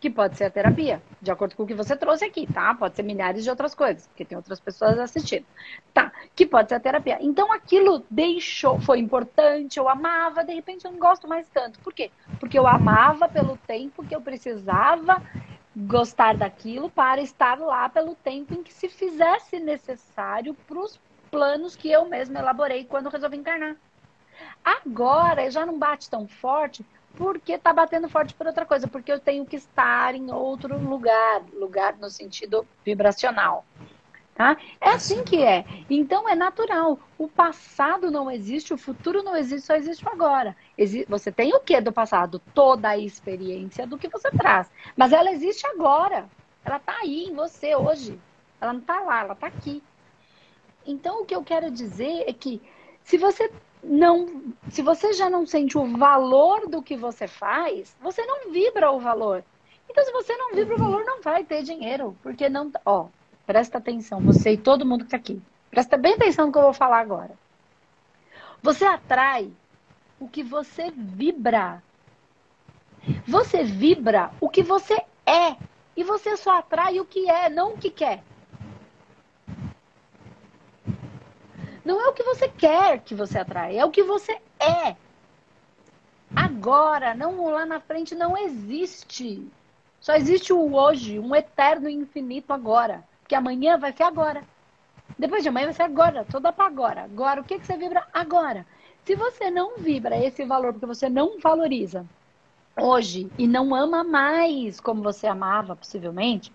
que 0.00 0.08
pode 0.08 0.36
ser 0.36 0.44
a 0.44 0.50
terapia, 0.50 1.02
de 1.20 1.30
acordo 1.30 1.56
com 1.56 1.64
o 1.64 1.66
que 1.66 1.74
você 1.74 1.96
trouxe 1.96 2.24
aqui, 2.24 2.46
tá? 2.46 2.72
Pode 2.74 2.94
ser 2.94 3.02
milhares 3.02 3.42
de 3.42 3.50
outras 3.50 3.74
coisas, 3.74 4.06
porque 4.06 4.24
tem 4.24 4.36
outras 4.36 4.60
pessoas 4.60 4.98
assistindo. 4.98 5.44
Tá, 5.92 6.12
que 6.36 6.46
pode 6.46 6.68
ser 6.68 6.76
a 6.76 6.80
terapia. 6.80 7.18
Então 7.20 7.52
aquilo 7.52 8.04
deixou, 8.08 8.80
foi 8.80 9.00
importante, 9.00 9.78
eu 9.78 9.88
amava, 9.88 10.44
de 10.44 10.54
repente 10.54 10.84
eu 10.84 10.92
não 10.92 10.98
gosto 10.98 11.26
mais 11.26 11.48
tanto. 11.48 11.80
Por 11.80 11.92
quê? 11.92 12.10
Porque 12.38 12.58
eu 12.58 12.66
amava 12.66 13.28
pelo 13.28 13.56
tempo 13.56 14.04
que 14.04 14.14
eu 14.14 14.20
precisava 14.20 15.20
gostar 15.74 16.36
daquilo 16.36 16.90
para 16.90 17.20
estar 17.20 17.58
lá 17.58 17.88
pelo 17.88 18.14
tempo 18.14 18.54
em 18.54 18.62
que 18.62 18.72
se 18.72 18.88
fizesse 18.88 19.58
necessário 19.58 20.54
para 20.66 20.78
os 20.78 20.98
planos 21.30 21.76
que 21.76 21.90
eu 21.90 22.08
mesma 22.08 22.38
elaborei 22.38 22.84
quando 22.84 23.08
resolvi 23.08 23.36
encarnar. 23.36 23.76
Agora 24.64 25.50
já 25.50 25.66
não 25.66 25.78
bate 25.78 26.08
tão 26.08 26.26
forte 26.28 26.84
porque 27.16 27.52
está 27.52 27.72
batendo 27.72 28.08
forte 28.08 28.34
por 28.34 28.46
outra 28.46 28.64
coisa, 28.64 28.86
porque 28.86 29.10
eu 29.10 29.18
tenho 29.18 29.44
que 29.44 29.56
estar 29.56 30.14
em 30.14 30.30
outro 30.30 30.78
lugar, 30.78 31.42
lugar 31.52 31.96
no 31.96 32.08
sentido 32.08 32.66
vibracional. 32.84 33.64
Tá? 34.34 34.56
É 34.80 34.90
assim 34.90 35.24
que 35.24 35.42
é. 35.42 35.64
Então 35.90 36.28
é 36.28 36.36
natural. 36.36 37.00
O 37.18 37.26
passado 37.26 38.08
não 38.08 38.30
existe, 38.30 38.72
o 38.72 38.78
futuro 38.78 39.20
não 39.20 39.34
existe, 39.34 39.66
só 39.66 39.74
existe 39.74 40.06
o 40.06 40.08
agora. 40.08 40.56
Você 41.08 41.32
tem 41.32 41.52
o 41.52 41.58
que 41.58 41.80
do 41.80 41.90
passado? 41.90 42.40
Toda 42.54 42.90
a 42.90 42.96
experiência 42.96 43.84
do 43.84 43.98
que 43.98 44.08
você 44.08 44.30
traz. 44.30 44.70
Mas 44.96 45.12
ela 45.12 45.32
existe 45.32 45.66
agora. 45.66 46.28
Ela 46.64 46.76
está 46.76 46.98
aí 47.00 47.24
em 47.24 47.34
você 47.34 47.74
hoje. 47.74 48.16
Ela 48.60 48.72
não 48.74 48.80
está 48.80 49.00
lá, 49.00 49.22
ela 49.22 49.32
está 49.32 49.48
aqui. 49.48 49.82
Então 50.86 51.22
o 51.22 51.26
que 51.26 51.34
eu 51.34 51.42
quero 51.42 51.68
dizer 51.68 52.22
é 52.28 52.32
que 52.32 52.62
se 53.02 53.18
você 53.18 53.50
não, 53.82 54.52
se 54.70 54.82
você 54.82 55.12
já 55.12 55.30
não 55.30 55.46
sente 55.46 55.78
o 55.78 55.86
valor 55.96 56.68
do 56.68 56.82
que 56.82 56.96
você 56.96 57.26
faz, 57.26 57.96
você 58.00 58.24
não 58.24 58.50
vibra 58.50 58.90
o 58.90 59.00
valor. 59.00 59.44
Então, 59.88 60.04
se 60.04 60.12
você 60.12 60.36
não 60.36 60.54
vibra 60.54 60.74
o 60.74 60.78
valor, 60.78 61.04
não 61.04 61.22
vai 61.22 61.44
ter 61.44 61.62
dinheiro, 61.62 62.16
porque 62.22 62.48
não, 62.48 62.70
ó, 62.84 63.06
presta 63.46 63.78
atenção, 63.78 64.20
você 64.20 64.52
e 64.52 64.58
todo 64.58 64.84
mundo 64.84 65.00
que 65.00 65.06
está 65.06 65.16
aqui. 65.16 65.40
Presta 65.70 65.96
bem 65.96 66.14
atenção 66.14 66.46
no 66.46 66.52
que 66.52 66.58
eu 66.58 66.62
vou 66.62 66.72
falar 66.72 67.00
agora. 67.00 67.32
Você 68.62 68.84
atrai 68.84 69.50
o 70.18 70.28
que 70.28 70.42
você 70.42 70.90
vibra. 70.90 71.82
Você 73.26 73.62
vibra 73.62 74.30
o 74.40 74.48
que 74.48 74.62
você 74.62 74.94
é. 75.24 75.56
E 75.96 76.04
você 76.04 76.36
só 76.36 76.58
atrai 76.58 77.00
o 77.00 77.04
que 77.04 77.28
é, 77.28 77.48
não 77.48 77.74
o 77.74 77.78
que 77.78 77.90
quer. 77.90 78.22
Não 81.88 82.02
é 82.02 82.08
o 82.08 82.12
que 82.12 82.22
você 82.22 82.46
quer 82.46 83.00
que 83.00 83.14
você 83.14 83.38
atrai, 83.38 83.78
é 83.78 83.82
o 83.82 83.90
que 83.90 84.02
você 84.02 84.32
é. 84.60 84.94
Agora, 86.36 87.14
não 87.14 87.46
lá 87.50 87.64
na 87.64 87.80
frente, 87.80 88.14
não 88.14 88.36
existe. 88.36 89.42
Só 89.98 90.14
existe 90.14 90.52
o 90.52 90.74
hoje, 90.74 91.18
um 91.18 91.34
eterno 91.34 91.88
e 91.88 91.94
infinito 91.94 92.52
agora. 92.52 93.02
Porque 93.22 93.34
amanhã 93.34 93.78
vai 93.78 93.90
ser 93.94 94.02
agora. 94.02 94.44
Depois 95.18 95.42
de 95.42 95.48
amanhã 95.48 95.64
vai 95.64 95.74
ser 95.74 95.84
agora. 95.84 96.26
Só 96.30 96.38
dá 96.38 96.52
para 96.52 96.66
agora. 96.66 97.04
Agora, 97.04 97.40
o 97.40 97.44
que, 97.44 97.58
que 97.58 97.64
você 97.64 97.78
vibra 97.78 98.06
agora? 98.12 98.66
Se 99.06 99.14
você 99.14 99.50
não 99.50 99.78
vibra 99.78 100.22
esse 100.22 100.44
valor 100.44 100.74
porque 100.74 100.84
você 100.84 101.08
não 101.08 101.40
valoriza 101.40 102.04
hoje 102.78 103.32
e 103.38 103.46
não 103.46 103.74
ama 103.74 104.04
mais 104.04 104.78
como 104.78 105.02
você 105.02 105.26
amava, 105.26 105.74
possivelmente, 105.74 106.52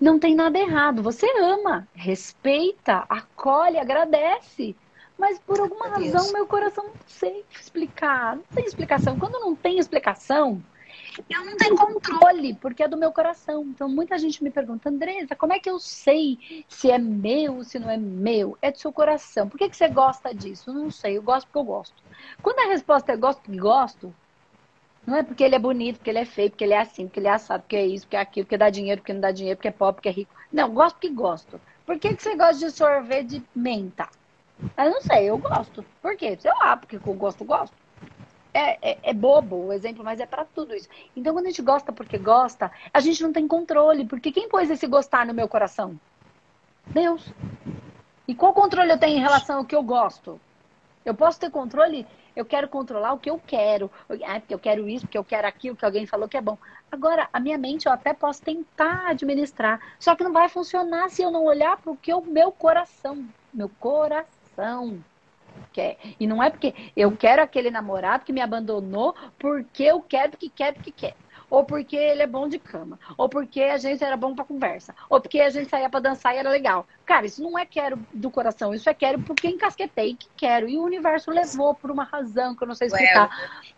não 0.00 0.18
tem 0.18 0.34
nada 0.34 0.58
errado. 0.58 1.02
Você 1.02 1.26
ama, 1.40 1.88
respeita, 1.94 3.04
acolhe, 3.08 3.78
agradece. 3.78 4.76
Mas 5.18 5.38
por 5.40 5.58
alguma 5.58 5.86
é 5.86 5.90
razão, 5.90 6.32
meu 6.32 6.46
coração 6.46 6.84
não 6.84 6.94
sei 7.06 7.44
explicar. 7.50 8.36
Não 8.36 8.44
tem 8.54 8.64
explicação. 8.64 9.18
Quando 9.18 9.40
não 9.40 9.56
tem 9.56 9.78
explicação, 9.78 10.62
eu 11.28 11.44
não 11.44 11.56
tenho 11.56 11.76
controle, 11.76 12.54
porque 12.54 12.82
é 12.82 12.88
do 12.88 12.96
meu 12.96 13.10
coração. 13.10 13.62
Então, 13.64 13.88
muita 13.88 14.16
gente 14.18 14.42
me 14.42 14.50
pergunta, 14.50 14.88
Andresa, 14.88 15.34
como 15.34 15.52
é 15.52 15.58
que 15.58 15.68
eu 15.68 15.78
sei 15.80 16.64
se 16.68 16.90
é 16.90 16.98
meu, 16.98 17.64
se 17.64 17.78
não 17.78 17.90
é 17.90 17.96
meu? 17.96 18.56
É 18.62 18.70
do 18.70 18.78
seu 18.78 18.92
coração. 18.92 19.48
Por 19.48 19.58
que, 19.58 19.68
que 19.68 19.76
você 19.76 19.88
gosta 19.88 20.32
disso? 20.32 20.72
Não 20.72 20.90
sei, 20.90 21.18
eu 21.18 21.22
gosto 21.22 21.46
porque 21.46 21.58
eu 21.58 21.64
gosto. 21.64 22.02
Quando 22.40 22.60
a 22.60 22.68
resposta 22.68 23.12
é 23.12 23.16
gosto 23.16 23.40
porque 23.42 23.58
gosto, 23.58 24.14
não 25.08 25.16
é 25.16 25.22
porque 25.22 25.42
ele 25.42 25.54
é 25.54 25.58
bonito, 25.58 25.96
porque 25.96 26.10
ele 26.10 26.18
é 26.18 26.24
feio, 26.26 26.50
porque 26.50 26.64
ele 26.64 26.74
é 26.74 26.80
assim, 26.80 27.06
porque 27.06 27.18
ele 27.18 27.28
é 27.28 27.30
assado, 27.30 27.62
porque 27.62 27.76
é 27.76 27.86
isso, 27.86 28.04
porque 28.04 28.16
é 28.16 28.20
aquilo, 28.20 28.44
porque 28.44 28.58
dá 28.58 28.68
dinheiro, 28.68 29.00
porque 29.00 29.14
não 29.14 29.22
dá 29.22 29.30
dinheiro, 29.30 29.56
porque 29.56 29.68
é 29.68 29.70
pobre, 29.70 29.94
porque 29.94 30.08
é 30.10 30.12
rico. 30.12 30.34
Não, 30.52 30.68
gosto 30.68 30.96
porque 30.96 31.08
gosto. 31.08 31.58
Por 31.86 31.98
que, 31.98 32.14
que 32.14 32.22
você 32.22 32.36
gosta 32.36 32.58
de 32.58 32.70
sorvete 32.70 33.38
de 33.38 33.42
menta? 33.54 34.06
Eu 34.76 34.90
não 34.90 35.00
sei, 35.00 35.30
eu 35.30 35.38
gosto. 35.38 35.82
Por 36.02 36.14
quê? 36.14 36.36
Sei 36.38 36.50
lá, 36.50 36.76
porque 36.76 36.96
eu 36.96 37.14
gosto, 37.14 37.42
gosto. 37.42 37.74
É, 38.52 38.90
é, 38.90 38.98
é, 39.02 39.14
bobo 39.14 39.56
o 39.68 39.72
exemplo, 39.72 40.04
mas 40.04 40.20
é 40.20 40.26
para 40.26 40.44
tudo 40.44 40.74
isso. 40.74 40.90
Então, 41.16 41.32
quando 41.32 41.46
a 41.46 41.48
gente 41.48 41.62
gosta 41.62 41.90
porque 41.90 42.18
gosta, 42.18 42.70
a 42.92 43.00
gente 43.00 43.22
não 43.22 43.32
tem 43.32 43.48
controle. 43.48 44.04
Porque 44.04 44.30
quem 44.30 44.46
pôs 44.46 44.68
esse 44.68 44.86
gostar 44.86 45.24
no 45.24 45.32
meu 45.32 45.48
coração? 45.48 45.98
Deus. 46.86 47.32
E 48.26 48.34
qual 48.34 48.52
controle 48.52 48.92
eu 48.92 48.98
tenho 48.98 49.16
em 49.16 49.22
relação 49.22 49.58
ao 49.58 49.64
que 49.64 49.74
eu 49.74 49.82
gosto? 49.82 50.38
Eu 51.02 51.14
posso 51.14 51.40
ter 51.40 51.50
controle? 51.50 52.06
Eu 52.38 52.44
quero 52.44 52.68
controlar 52.68 53.12
o 53.12 53.18
que 53.18 53.28
eu 53.28 53.40
quero. 53.44 53.90
Ah, 54.24 54.38
porque 54.38 54.54
eu 54.54 54.58
quero 54.60 54.88
isso, 54.88 55.04
porque 55.04 55.18
eu 55.18 55.24
quero 55.24 55.48
aquilo 55.48 55.74
que 55.74 55.84
alguém 55.84 56.06
falou 56.06 56.28
que 56.28 56.36
é 56.36 56.40
bom. 56.40 56.56
Agora, 56.90 57.28
a 57.32 57.40
minha 57.40 57.58
mente 57.58 57.86
eu 57.86 57.92
até 57.92 58.14
posso 58.14 58.40
tentar 58.42 59.08
administrar. 59.08 59.80
Só 59.98 60.14
que 60.14 60.22
não 60.22 60.32
vai 60.32 60.48
funcionar 60.48 61.10
se 61.10 61.20
eu 61.20 61.32
não 61.32 61.44
olhar 61.44 61.76
para 61.78 61.90
o 61.90 61.96
que 61.96 62.14
o 62.14 62.20
meu 62.20 62.52
coração. 62.52 63.26
Meu 63.52 63.68
coração 63.68 65.02
quer. 65.72 65.98
E 66.20 66.28
não 66.28 66.40
é 66.40 66.48
porque 66.48 66.72
eu 66.96 67.10
quero 67.16 67.42
aquele 67.42 67.72
namorado 67.72 68.24
que 68.24 68.32
me 68.32 68.40
abandonou 68.40 69.16
porque 69.36 69.82
eu 69.82 70.00
quero, 70.00 70.30
porque 70.30 70.48
quer, 70.48 70.74
porque 70.74 70.92
quer. 70.92 71.16
Ou 71.50 71.64
porque 71.64 71.96
ele 71.96 72.22
é 72.22 72.26
bom 72.26 72.48
de 72.48 72.58
cama. 72.58 72.98
Ou 73.16 73.28
porque 73.28 73.62
a 73.62 73.78
gente 73.78 74.04
era 74.04 74.16
bom 74.16 74.34
para 74.34 74.44
conversa. 74.44 74.94
Ou 75.08 75.20
porque 75.20 75.40
a 75.40 75.50
gente 75.50 75.68
saía 75.68 75.88
para 75.88 76.00
dançar 76.00 76.34
e 76.34 76.38
era 76.38 76.50
legal. 76.50 76.86
Cara, 77.06 77.26
isso 77.26 77.42
não 77.42 77.58
é 77.58 77.64
quero 77.64 77.98
do 78.12 78.30
coração. 78.30 78.74
Isso 78.74 78.88
é 78.88 78.94
quero 78.94 79.20
porque 79.20 79.48
encasquetei 79.48 80.14
que 80.14 80.28
quero. 80.36 80.68
E 80.68 80.76
o 80.76 80.82
universo 80.82 81.30
levou 81.30 81.74
por 81.74 81.90
uma 81.90 82.04
razão 82.04 82.54
que 82.54 82.62
eu 82.62 82.68
não 82.68 82.74
sei 82.74 82.88
explicar. 82.88 83.30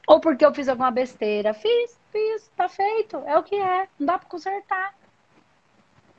Ou 0.06 0.20
porque 0.20 0.44
eu 0.44 0.52
fiz 0.52 0.68
alguma 0.68 0.90
besteira. 0.90 1.54
Fiz, 1.54 1.98
fiz, 2.10 2.50
tá 2.56 2.68
feito. 2.68 3.18
É 3.26 3.38
o 3.38 3.42
que 3.42 3.54
é. 3.54 3.88
Não 3.98 4.06
dá 4.06 4.18
para 4.18 4.28
consertar. 4.28 4.94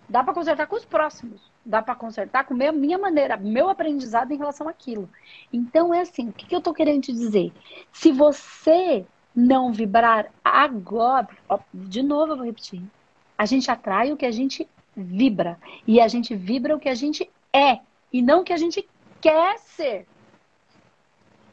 Dá 0.07 0.23
para 0.23 0.33
consertar 0.33 0.67
com 0.67 0.75
os 0.75 0.85
próximos 0.85 1.51
dá 1.65 1.81
para 1.81 1.95
consertar 1.95 2.43
com 2.43 2.55
a 2.55 2.71
minha 2.71 2.97
maneira, 2.97 3.37
meu 3.37 3.69
aprendizado 3.69 4.31
em 4.31 4.37
relação 4.37 4.67
àquilo. 4.67 5.07
Então 5.53 5.93
é 5.93 6.01
assim, 6.01 6.29
o 6.29 6.33
que, 6.33 6.47
que 6.47 6.55
eu 6.55 6.59
estou 6.59 6.73
querendo 6.73 7.03
te 7.03 7.13
dizer? 7.13 7.53
Se 7.91 8.11
você 8.11 9.05
não 9.35 9.71
vibrar 9.71 10.31
agora, 10.43 11.27
ó, 11.47 11.59
de 11.73 12.03
novo 12.03 12.33
eu 12.33 12.37
vou 12.37 12.45
repetir, 12.45 12.81
a 13.37 13.45
gente 13.45 13.71
atrai 13.71 14.11
o 14.11 14.17
que 14.17 14.25
a 14.25 14.31
gente 14.31 14.67
vibra 14.95 15.57
e 15.87 15.99
a 16.01 16.07
gente 16.07 16.35
vibra 16.35 16.75
o 16.75 16.79
que 16.79 16.89
a 16.89 16.95
gente 16.95 17.29
é 17.53 17.79
e 18.11 18.21
não 18.21 18.41
o 18.41 18.43
que 18.43 18.53
a 18.53 18.57
gente 18.57 18.87
quer 19.19 19.57
ser. 19.59 20.05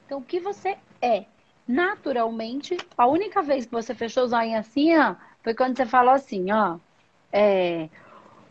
Então 0.04 0.18
o 0.18 0.24
que 0.24 0.40
você 0.40 0.76
é? 1.00 1.24
Naturalmente, 1.66 2.76
a 2.96 3.06
única 3.06 3.42
vez 3.42 3.66
que 3.66 3.72
você 3.72 3.94
fechou 3.94 4.24
os 4.24 4.32
olhos 4.32 4.54
assim, 4.54 4.96
ó, 4.96 5.14
foi 5.42 5.54
quando 5.54 5.76
você 5.76 5.86
falou 5.86 6.14
assim, 6.14 6.50
ó, 6.50 6.78
é, 7.32 7.88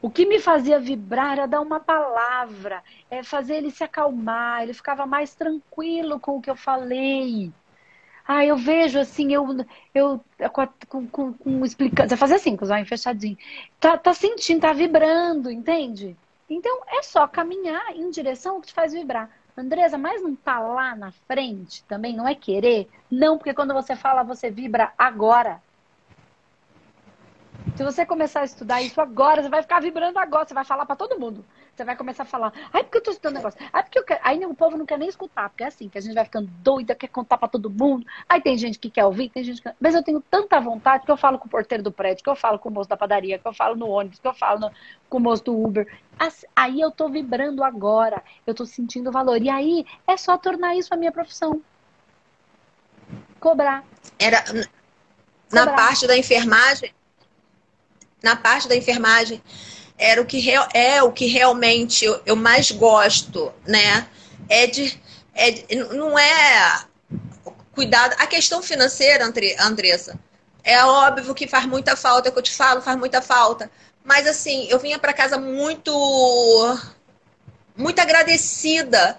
o 0.01 0.09
que 0.09 0.25
me 0.25 0.39
fazia 0.39 0.79
vibrar 0.79 1.33
era 1.33 1.47
dar 1.47 1.61
uma 1.61 1.79
palavra, 1.79 2.83
é 3.09 3.23
fazer 3.23 3.55
ele 3.55 3.71
se 3.71 3.83
acalmar, 3.83 4.63
ele 4.63 4.73
ficava 4.73 5.05
mais 5.05 5.33
tranquilo 5.33 6.19
com 6.19 6.37
o 6.37 6.41
que 6.41 6.49
eu 6.49 6.55
falei. 6.55 7.51
Ah, 8.27 8.45
eu 8.45 8.57
vejo 8.57 8.99
assim, 8.99 9.33
eu, 9.33 9.65
eu 9.95 10.21
com, 10.89 11.07
com, 11.07 11.33
com 11.33 11.65
explicando, 11.65 12.09
você 12.09 12.17
fazer 12.17 12.35
assim, 12.35 12.57
com 12.57 12.65
os 12.65 12.69
olhos 12.71 12.89
fechadinhos. 12.89 13.39
Tá, 13.79 13.97
tá 13.97 14.13
sentindo, 14.13 14.61
tá 14.61 14.73
vibrando, 14.73 15.49
entende? 15.49 16.15
Então 16.49 16.81
é 16.89 17.01
só 17.03 17.25
caminhar 17.27 17.95
em 17.95 18.09
direção 18.09 18.55
ao 18.55 18.61
que 18.61 18.67
te 18.67 18.73
faz 18.73 18.91
vibrar. 18.91 19.29
Andresa, 19.55 19.97
mas 19.97 20.21
não 20.21 20.35
tá 20.35 20.59
lá 20.59 20.95
na 20.95 21.11
frente 21.11 21.83
também? 21.85 22.15
Não 22.15 22.27
é 22.27 22.35
querer? 22.35 22.89
Não, 23.09 23.37
porque 23.37 23.53
quando 23.53 23.73
você 23.73 23.95
fala, 23.95 24.23
você 24.23 24.51
vibra 24.51 24.93
agora. 24.97 25.61
Se 27.75 27.83
você 27.83 28.05
começar 28.05 28.41
a 28.41 28.45
estudar 28.45 28.81
isso 28.81 28.99
agora, 29.01 29.41
você 29.41 29.49
vai 29.49 29.61
ficar 29.61 29.81
vibrando 29.81 30.19
agora, 30.19 30.45
você 30.47 30.53
vai 30.53 30.65
falar 30.65 30.85
para 30.85 30.95
todo 30.95 31.19
mundo. 31.19 31.43
Você 31.77 31.83
vai 31.83 31.95
começar 31.95 32.23
a 32.23 32.25
falar, 32.25 32.51
ai, 32.73 32.83
porque 32.83 32.97
eu 32.97 33.03
tô 33.03 33.11
estudando 33.11 33.35
negócio. 33.35 33.59
Ai, 33.71 33.83
porque 33.83 33.99
eu 33.99 34.03
quero. 34.03 34.19
Aí 34.23 34.43
o 34.43 34.55
povo 34.55 34.75
não 34.75 34.85
quer 34.85 34.97
nem 34.97 35.07
escutar, 35.07 35.47
porque 35.47 35.63
é 35.63 35.67
assim, 35.67 35.87
que 35.87 35.95
a 35.99 36.01
gente 36.01 36.15
vai 36.15 36.25
ficando 36.25 36.47
doida, 36.63 36.95
quer 36.95 37.07
contar 37.07 37.37
para 37.37 37.47
todo 37.47 37.69
mundo. 37.69 38.03
Aí 38.27 38.41
tem 38.41 38.57
gente 38.57 38.79
que 38.79 38.89
quer 38.89 39.05
ouvir, 39.05 39.29
tem 39.29 39.43
gente 39.43 39.61
que. 39.61 39.69
Mas 39.79 39.93
eu 39.93 40.01
tenho 40.01 40.19
tanta 40.19 40.59
vontade 40.59 41.05
que 41.05 41.11
eu 41.11 41.15
falo 41.15 41.37
com 41.37 41.45
o 41.45 41.49
porteiro 41.49 41.83
do 41.83 41.91
prédio, 41.91 42.23
que 42.23 42.29
eu 42.31 42.35
falo 42.35 42.57
com 42.57 42.69
o 42.69 42.71
moço 42.71 42.89
da 42.89 42.97
padaria, 42.97 43.37
que 43.37 43.47
eu 43.47 43.53
falo 43.53 43.75
no 43.75 43.87
ônibus, 43.89 44.17
que 44.17 44.27
eu 44.27 44.33
falo 44.33 44.59
no... 44.59 44.71
com 45.07 45.19
o 45.19 45.21
moço 45.21 45.43
do 45.43 45.55
Uber. 45.55 45.87
Aí 46.55 46.81
eu 46.81 46.89
tô 46.89 47.09
vibrando 47.09 47.63
agora, 47.63 48.23
eu 48.47 48.55
tô 48.55 48.65
sentindo 48.65 49.11
valor. 49.11 49.39
E 49.39 49.47
aí 49.47 49.85
é 50.07 50.17
só 50.17 50.35
tornar 50.35 50.75
isso 50.75 50.91
a 50.95 50.97
minha 50.97 51.11
profissão. 51.11 51.61
Cobrar. 53.39 53.83
Era. 54.17 54.43
Na 55.53 55.59
Cobrar. 55.59 55.75
parte 55.75 56.07
da 56.07 56.17
enfermagem, 56.17 56.91
na 58.23 58.35
parte 58.35 58.67
da 58.67 58.75
enfermagem 58.75 59.43
era 59.97 60.21
o 60.21 60.25
que 60.25 60.43
é 60.73 61.01
o 61.01 61.11
que 61.11 61.25
realmente 61.25 62.05
eu, 62.05 62.21
eu 62.25 62.35
mais 62.35 62.71
gosto, 62.71 63.51
né? 63.65 64.07
É 64.47 64.67
de, 64.67 65.01
é 65.33 65.51
de, 65.51 65.75
não 65.93 66.17
é 66.17 66.83
cuidado. 67.71 68.15
A 68.19 68.27
questão 68.27 68.61
financeira, 68.61 69.25
Andressa, 69.59 70.19
é 70.63 70.83
óbvio 70.83 71.33
que 71.33 71.47
faz 71.47 71.65
muita 71.65 71.95
falta, 71.95 72.29
é 72.29 72.31
que 72.31 72.37
eu 72.37 72.43
te 72.43 72.53
falo, 72.53 72.81
faz 72.81 72.97
muita 72.97 73.21
falta. 73.21 73.71
Mas 74.03 74.27
assim, 74.27 74.67
eu 74.69 74.79
vinha 74.79 74.99
para 74.99 75.13
casa 75.13 75.37
muito 75.37 75.91
muito 77.75 77.99
agradecida 77.99 79.17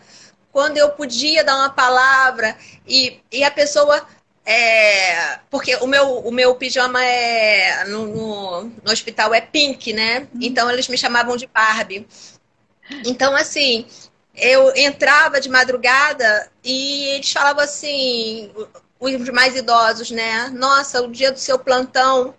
quando 0.50 0.76
eu 0.76 0.90
podia 0.90 1.44
dar 1.44 1.56
uma 1.56 1.70
palavra 1.70 2.56
e, 2.86 3.20
e 3.30 3.44
a 3.44 3.50
pessoa 3.50 4.04
é, 4.50 5.40
porque 5.50 5.76
o 5.76 5.87
meu, 5.87 6.20
o 6.20 6.32
meu 6.32 6.54
pijama 6.54 7.04
é 7.04 7.84
no, 7.84 8.06
no, 8.06 8.62
no 8.82 8.90
hospital 8.90 9.34
é 9.34 9.42
pink, 9.42 9.92
né? 9.92 10.20
Uhum. 10.20 10.40
Então 10.40 10.70
eles 10.70 10.88
me 10.88 10.96
chamavam 10.96 11.37
de 11.37 11.46
Barbie. 11.46 12.08
Então, 13.04 13.37
assim, 13.37 13.87
eu 14.34 14.74
entrava 14.74 15.38
de 15.38 15.50
madrugada 15.50 16.50
e 16.64 17.08
eles 17.11 17.30
falavam 17.30 17.62
assim, 17.62 18.50
os 18.98 19.28
mais 19.28 19.54
idosos, 19.54 20.11
né? 20.11 20.48
Nossa, 20.48 21.02
o 21.02 21.12
dia 21.12 21.30
do 21.30 21.38
seu 21.38 21.58
plantão, 21.58 22.34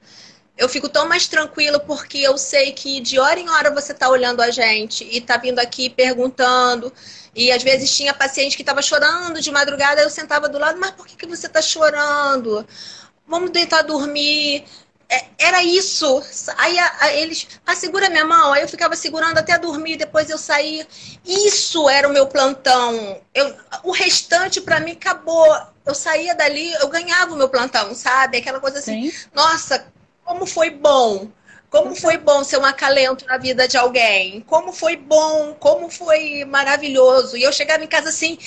eu 0.59 0.67
fico 0.67 0.89
tão 0.89 1.07
mais 1.07 1.25
tranquila 1.25 1.79
porque 1.79 2.17
eu 2.17 2.37
sei 2.37 2.73
que 2.73 2.99
de 2.99 3.17
hora 3.17 3.39
em 3.39 3.49
hora 3.49 3.73
você 3.73 3.93
está 3.93 4.09
olhando 4.09 4.41
a 4.41 4.51
gente 4.51 5.05
e 5.05 5.17
está 5.17 5.37
vindo 5.37 5.57
aqui 5.57 5.89
perguntando. 5.89 6.91
E 7.33 7.49
às 7.49 7.63
vezes 7.63 7.95
tinha 7.95 8.13
paciente 8.13 8.57
que 8.57 8.61
estava 8.61 8.81
chorando 8.81 9.39
de 9.39 9.49
madrugada, 9.51 10.01
eu 10.01 10.09
sentava 10.09 10.49
do 10.49 10.59
lado, 10.59 10.77
mas 10.77 10.91
por 10.91 11.07
que, 11.07 11.15
que 11.15 11.25
você 11.25 11.47
está 11.47 11.61
chorando? 11.61 12.67
Vamos 13.25 13.51
deitar 13.51 13.83
dormir. 13.83 14.65
É, 15.07 15.25
era 15.37 15.63
isso. 15.63 16.21
Aí 16.57 16.77
a, 16.77 16.95
a, 16.99 17.13
eles, 17.13 17.47
ah, 17.65 17.75
segura 17.75 18.09
minha 18.09 18.25
mão. 18.25 18.51
Aí 18.51 18.61
eu 18.61 18.67
ficava 18.67 18.97
segurando 18.97 19.37
até 19.37 19.57
dormir, 19.57 19.95
depois 19.95 20.29
eu 20.29 20.37
saía. 20.37 20.85
Isso 21.25 21.87
era 21.87 22.07
o 22.07 22.11
meu 22.11 22.27
plantão. 22.27 23.21
Eu, 23.33 23.55
o 23.83 23.91
restante 23.91 24.59
para 24.59 24.81
mim 24.81 24.91
acabou. 24.91 25.47
Eu 25.85 25.95
saía 25.95 26.35
dali, 26.35 26.73
eu 26.73 26.89
ganhava 26.89 27.33
o 27.33 27.37
meu 27.37 27.47
plantão, 27.47 27.95
sabe? 27.95 28.37
Aquela 28.37 28.59
coisa 28.59 28.79
assim, 28.79 29.09
Sim. 29.09 29.17
nossa, 29.33 29.87
como 30.29 30.45
foi 30.45 30.69
bom. 30.69 31.27
Como 31.71 31.95
foi 31.95 32.17
bom 32.17 32.43
ser 32.43 32.57
um 32.57 32.65
acalento 32.65 33.25
na 33.25 33.37
vida 33.37 33.67
de 33.67 33.77
alguém? 33.77 34.41
Como 34.41 34.71
foi 34.71 34.95
bom, 34.95 35.55
como 35.59 35.89
foi 35.89 36.45
maravilhoso. 36.45 37.35
E 37.35 37.43
eu 37.43 37.51
chegava 37.51 37.83
em 37.83 37.87
casa 37.87 38.09
assim, 38.09 38.37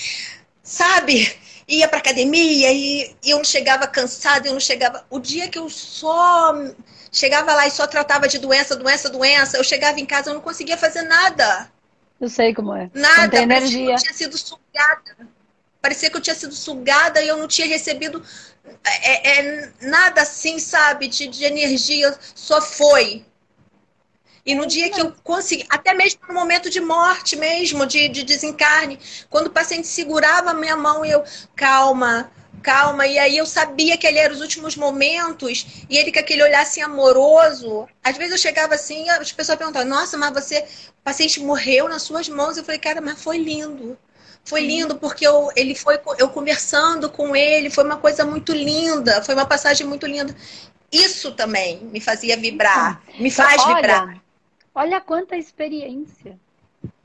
sabe? 0.63 1.37
Ia 1.69 1.89
pra 1.89 1.99
academia 1.99 2.73
e, 2.73 3.15
e 3.23 3.31
eu 3.31 3.39
não 3.39 3.45
chegava 3.45 3.87
cansada, 3.87 4.47
eu 4.47 4.53
não 4.53 4.61
chegava. 4.61 5.05
O 5.11 5.19
dia 5.19 5.49
que 5.49 5.59
eu 5.59 5.69
só 5.69 6.53
chegava 7.13 7.55
lá 7.55 7.67
e 7.67 7.71
só 7.71 7.87
tratava 7.87 8.27
de 8.27 8.39
doença, 8.39 8.75
doença, 8.77 9.09
doença, 9.09 9.57
eu 9.57 9.65
chegava 9.65 10.01
em 10.01 10.07
casa 10.07 10.29
e 10.29 10.31
eu 10.31 10.35
não 10.35 10.41
conseguia 10.41 10.77
fazer 10.77 11.03
nada. 11.03 11.71
Eu 12.21 12.29
sei 12.29 12.55
como 12.55 12.75
é. 12.75 12.91
Nada, 12.95 13.47
parecia 13.47 13.87
que 13.87 13.93
eu 13.93 13.97
tinha 13.97 14.15
sido 14.15 14.39
sugada. 14.39 15.17
Parecia 15.81 16.11
que 16.11 16.17
eu 16.17 16.21
tinha 16.21 16.37
sido 16.37 16.55
sugada 16.55 17.21
e 17.23 17.29
eu 17.29 17.37
não 17.37 17.49
tinha 17.49 17.67
recebido 17.67 18.23
é, 18.85 19.41
é 19.41 19.73
nada 19.81 20.23
assim, 20.23 20.59
sabe, 20.59 21.09
de, 21.09 21.27
de 21.29 21.45
energia, 21.45 22.17
só 22.35 22.61
foi. 22.61 23.25
E 24.45 24.55
no 24.55 24.67
dia 24.67 24.91
que 24.91 25.01
eu 25.01 25.13
consegui, 25.23 25.65
até 25.71 25.95
mesmo 25.95 26.21
no 26.27 26.35
momento 26.35 26.69
de 26.69 26.81
morte 26.81 27.37
mesmo, 27.37 27.87
de, 27.87 28.09
de 28.09 28.25
desencarne, 28.25 28.99
quando 29.31 29.47
o 29.47 29.51
paciente 29.51 29.87
segurava 29.87 30.51
a 30.51 30.55
minha 30.55 30.77
mão 30.77 31.05
e 31.05 31.11
eu, 31.11 31.23
calma, 31.55 32.29
calma. 32.61 33.07
E 33.07 33.19
aí 33.19 33.37
eu 33.37 33.47
sabia 33.47 33.97
que 33.97 34.07
ali 34.07 34.19
eram 34.19 34.35
os 34.35 34.41
últimos 34.41 34.75
momentos, 34.75 35.85
e 35.89 35.97
ele 35.97 36.11
com 36.11 36.19
aquele 36.19 36.43
olhar 36.43 36.63
assim 36.63 36.83
amoroso. 36.83 37.89
Às 38.03 38.17
vezes 38.17 38.33
eu 38.33 38.39
chegava 38.39 38.75
assim, 38.75 39.09
as 39.11 39.31
pessoas 39.31 39.59
perguntavam, 39.59 39.89
nossa, 39.89 40.17
mas 40.19 40.33
você, 40.33 40.61
o 40.61 41.03
paciente 41.05 41.39
morreu 41.41 41.89
nas 41.89 42.03
suas 42.03 42.29
mãos. 42.29 42.57
Eu 42.57 42.65
falei, 42.65 42.81
cara, 42.81 43.01
mas 43.01 43.23
foi 43.23 43.39
lindo. 43.39 43.97
Foi 44.45 44.61
lindo 44.61 44.97
porque 44.97 45.27
eu, 45.27 45.51
ele 45.55 45.75
foi 45.75 46.01
eu 46.19 46.29
conversando 46.29 47.09
com 47.09 47.35
ele, 47.37 47.71
foi 47.71 47.85
uma 47.85 47.97
coisa 47.97 48.25
muito 48.25 48.53
linda, 48.53 49.23
foi 49.23 49.35
uma 49.35 49.47
passagem 49.47 49.87
muito 49.87 50.07
linda. 50.07 50.35
Isso 50.91 51.33
também 51.33 51.85
me 51.85 52.01
fazia 52.01 52.37
vibrar, 52.37 53.01
me 53.19 53.31
faz 53.31 53.63
olha, 53.63 53.77
vibrar. 53.77 54.23
Olha 54.75 55.01
quanta 55.01 55.37
experiência. 55.37 56.39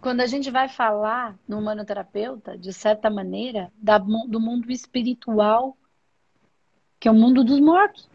Quando 0.01 0.21
a 0.21 0.25
gente 0.25 0.49
vai 0.49 0.67
falar 0.67 1.35
no 1.47 1.59
humanoterapeuta, 1.59 2.57
de 2.57 2.73
certa 2.73 3.09
maneira, 3.09 3.71
da, 3.77 3.97
do 3.97 4.39
mundo 4.39 4.71
espiritual, 4.71 5.77
que 6.99 7.07
é 7.07 7.11
o 7.11 7.15
mundo 7.15 7.43
dos 7.43 7.59
mortos. 7.59 8.09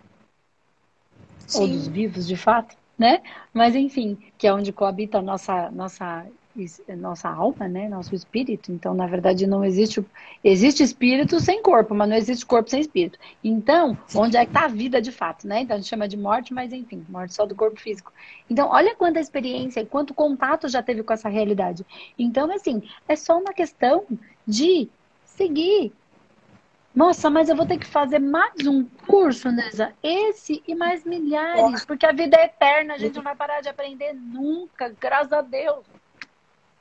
Sim. 1.46 1.60
Ou 1.60 1.68
dos 1.68 1.88
vivos, 1.88 2.26
de 2.26 2.36
fato, 2.36 2.76
né? 2.98 3.22
Mas 3.52 3.74
enfim, 3.74 4.18
que 4.38 4.46
é 4.46 4.52
onde 4.52 4.72
coabita 4.72 5.18
a 5.18 5.22
nossa, 5.22 5.70
nossa 5.70 6.26
nossa 6.96 7.28
alma, 7.28 7.66
né? 7.66 7.88
Nosso 7.88 8.14
espírito. 8.14 8.70
Então, 8.70 8.94
na 8.94 9.06
verdade, 9.06 9.46
não 9.46 9.64
existe 9.64 10.04
existe 10.44 10.82
espírito 10.82 11.40
sem 11.40 11.62
corpo, 11.62 11.94
mas 11.94 12.08
não 12.08 12.16
existe 12.16 12.44
corpo 12.44 12.68
sem 12.68 12.80
espírito. 12.80 13.18
Então, 13.42 13.96
onde 14.14 14.36
é 14.36 14.44
que 14.44 14.50
está 14.50 14.64
a 14.64 14.68
vida 14.68 15.00
de 15.00 15.10
fato, 15.10 15.46
né? 15.46 15.60
Então 15.60 15.76
a 15.76 15.78
gente 15.78 15.88
chama 15.88 16.08
de 16.08 16.16
morte, 16.16 16.52
mas 16.52 16.72
enfim, 16.72 17.04
morte 17.08 17.34
só 17.34 17.46
do 17.46 17.54
corpo 17.54 17.80
físico. 17.80 18.12
Então, 18.50 18.68
olha 18.68 18.94
quanta 18.94 19.20
experiência 19.20 19.80
e 19.80 19.86
quanto 19.86 20.14
contato 20.14 20.68
já 20.68 20.82
teve 20.82 21.02
com 21.02 21.12
essa 21.12 21.28
realidade. 21.28 21.86
Então, 22.18 22.50
assim, 22.52 22.82
é 23.08 23.16
só 23.16 23.38
uma 23.38 23.52
questão 23.52 24.04
de 24.46 24.88
seguir. 25.24 25.92
Nossa, 26.94 27.30
mas 27.30 27.48
eu 27.48 27.56
vou 27.56 27.64
ter 27.64 27.78
que 27.78 27.86
fazer 27.86 28.18
mais 28.18 28.66
um 28.66 28.84
curso, 29.06 29.50
Nessa. 29.50 29.94
Esse 30.02 30.62
e 30.68 30.74
mais 30.74 31.04
milhares, 31.04 31.86
porque 31.86 32.04
a 32.04 32.12
vida 32.12 32.36
é 32.36 32.44
eterna, 32.44 32.94
a 32.94 32.98
gente 32.98 33.16
não 33.16 33.22
vai 33.22 33.34
parar 33.34 33.62
de 33.62 33.68
aprender 33.70 34.12
nunca, 34.12 34.94
graças 35.00 35.32
a 35.32 35.40
Deus. 35.40 35.84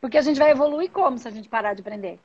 Porque 0.01 0.17
a 0.17 0.21
gente 0.21 0.39
vai 0.39 0.49
evoluir 0.49 0.89
como 0.89 1.19
se 1.19 1.27
a 1.27 1.31
gente 1.31 1.47
parar 1.47 1.75
de 1.75 1.81
aprender? 1.81 2.19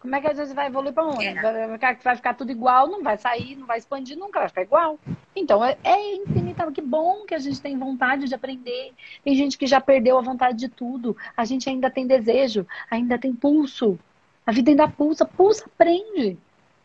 Como 0.00 0.14
é 0.16 0.20
que 0.20 0.26
a 0.26 0.34
gente 0.34 0.52
vai 0.52 0.66
evoluir 0.66 0.92
para 0.92 1.06
onde? 1.06 1.24
É. 1.24 1.40
Vai, 1.40 1.72
ficar, 1.72 1.98
vai 2.02 2.16
ficar 2.16 2.34
tudo 2.34 2.50
igual, 2.50 2.88
não 2.88 3.02
vai 3.02 3.16
sair, 3.16 3.56
não 3.56 3.66
vai 3.66 3.78
expandir 3.78 4.18
nunca, 4.18 4.40
vai 4.40 4.48
ficar 4.48 4.62
igual. 4.62 4.98
Então 5.34 5.64
é, 5.64 5.78
é 5.82 6.16
infinitamente 6.16 6.74
que 6.74 6.86
bom 6.86 7.24
que 7.24 7.34
a 7.34 7.38
gente 7.38 7.62
tem 7.62 7.78
vontade 7.78 8.26
de 8.26 8.34
aprender. 8.34 8.92
Tem 9.22 9.34
gente 9.34 9.56
que 9.56 9.66
já 9.66 9.80
perdeu 9.80 10.18
a 10.18 10.22
vontade 10.22 10.58
de 10.58 10.68
tudo. 10.68 11.16
A 11.34 11.44
gente 11.46 11.70
ainda 11.70 11.88
tem 11.88 12.06
desejo, 12.06 12.66
ainda 12.90 13.16
tem 13.16 13.32
pulso. 13.32 13.98
A 14.44 14.52
vida 14.52 14.70
ainda 14.70 14.88
pulsa, 14.88 15.24
pulsa, 15.24 15.64
aprende. 15.64 16.36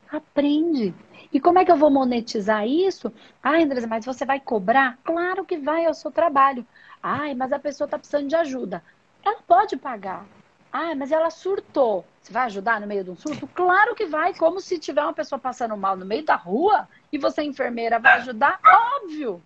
Aprende. 0.10 0.94
E 1.34 1.39
como 1.39 1.60
é 1.60 1.65
que 1.65 1.72
eu 1.72 1.78
vou 1.78 1.92
monetizar 1.92 2.65
isso? 2.65 3.12
Ah, 3.44 3.58
Andresa, 3.58 3.86
mas 3.86 4.06
você 4.06 4.26
vai 4.26 4.39
cobrar? 4.39 4.98
Claro 5.04 5.44
que 5.44 5.58
vai, 5.58 5.86
é 5.86 5.89
o 5.89 5.94
seu 5.94 6.10
trabalho. 6.12 6.65
Ai, 7.04 7.36
mas 7.36 7.52
a 7.52 7.60
pessoa 7.60 7.86
está 7.86 7.98
precisando 7.98 8.30
de 8.30 8.36
ajuda. 8.36 8.82
Ela 9.23 9.41
pode 9.47 9.77
pagar. 9.77 10.25
Ah, 10.71 10.93
mas 10.95 11.12
ela 11.12 11.29
surtou. 11.29 12.05
Você 12.21 12.32
vai 12.32 12.43
ajudar 12.43 12.79
no 12.79 12.88
meio 12.88 13.03
de 13.03 13.10
um 13.10 13.15
surto? 13.15 13.47
Claro 13.47 13.95
que 13.95 14.05
vai. 14.05 14.34
Como 14.36 14.60
se 14.60 14.77
tiver 14.77 15.01
uma 15.01 15.13
pessoa 15.13 15.39
passando 15.39 15.75
mal 15.75 15.97
no 15.97 16.05
meio 16.05 16.23
da 16.23 16.36
rua 16.36 16.88
e 17.12 17.17
você, 17.17 17.41
enfermeira, 17.41 17.99
vai 17.99 18.13
ajudar? 18.19 18.60
Óbvio. 19.01 19.41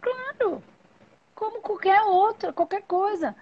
Claro. 0.00 0.62
Como 1.34 1.60
qualquer 1.60 2.02
outra, 2.02 2.52
qualquer 2.52 2.82
coisa. 2.82 3.36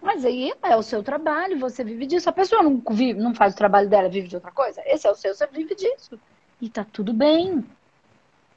Mas 0.00 0.24
aí 0.24 0.52
é 0.62 0.76
o 0.76 0.82
seu 0.82 1.02
trabalho, 1.02 1.58
você 1.58 1.84
vive 1.84 2.06
disso. 2.06 2.28
A 2.28 2.32
pessoa 2.32 2.62
não, 2.62 2.82
vive, 2.90 3.18
não 3.18 3.34
faz 3.34 3.52
o 3.52 3.56
trabalho 3.56 3.88
dela, 3.88 4.08
vive 4.08 4.28
de 4.28 4.36
outra 4.36 4.50
coisa. 4.50 4.82
Esse 4.86 5.06
é 5.06 5.10
o 5.10 5.14
seu, 5.14 5.34
você 5.34 5.46
vive 5.46 5.74
disso. 5.74 6.18
E 6.60 6.70
tá 6.70 6.86
tudo 6.90 7.12
bem. 7.12 7.64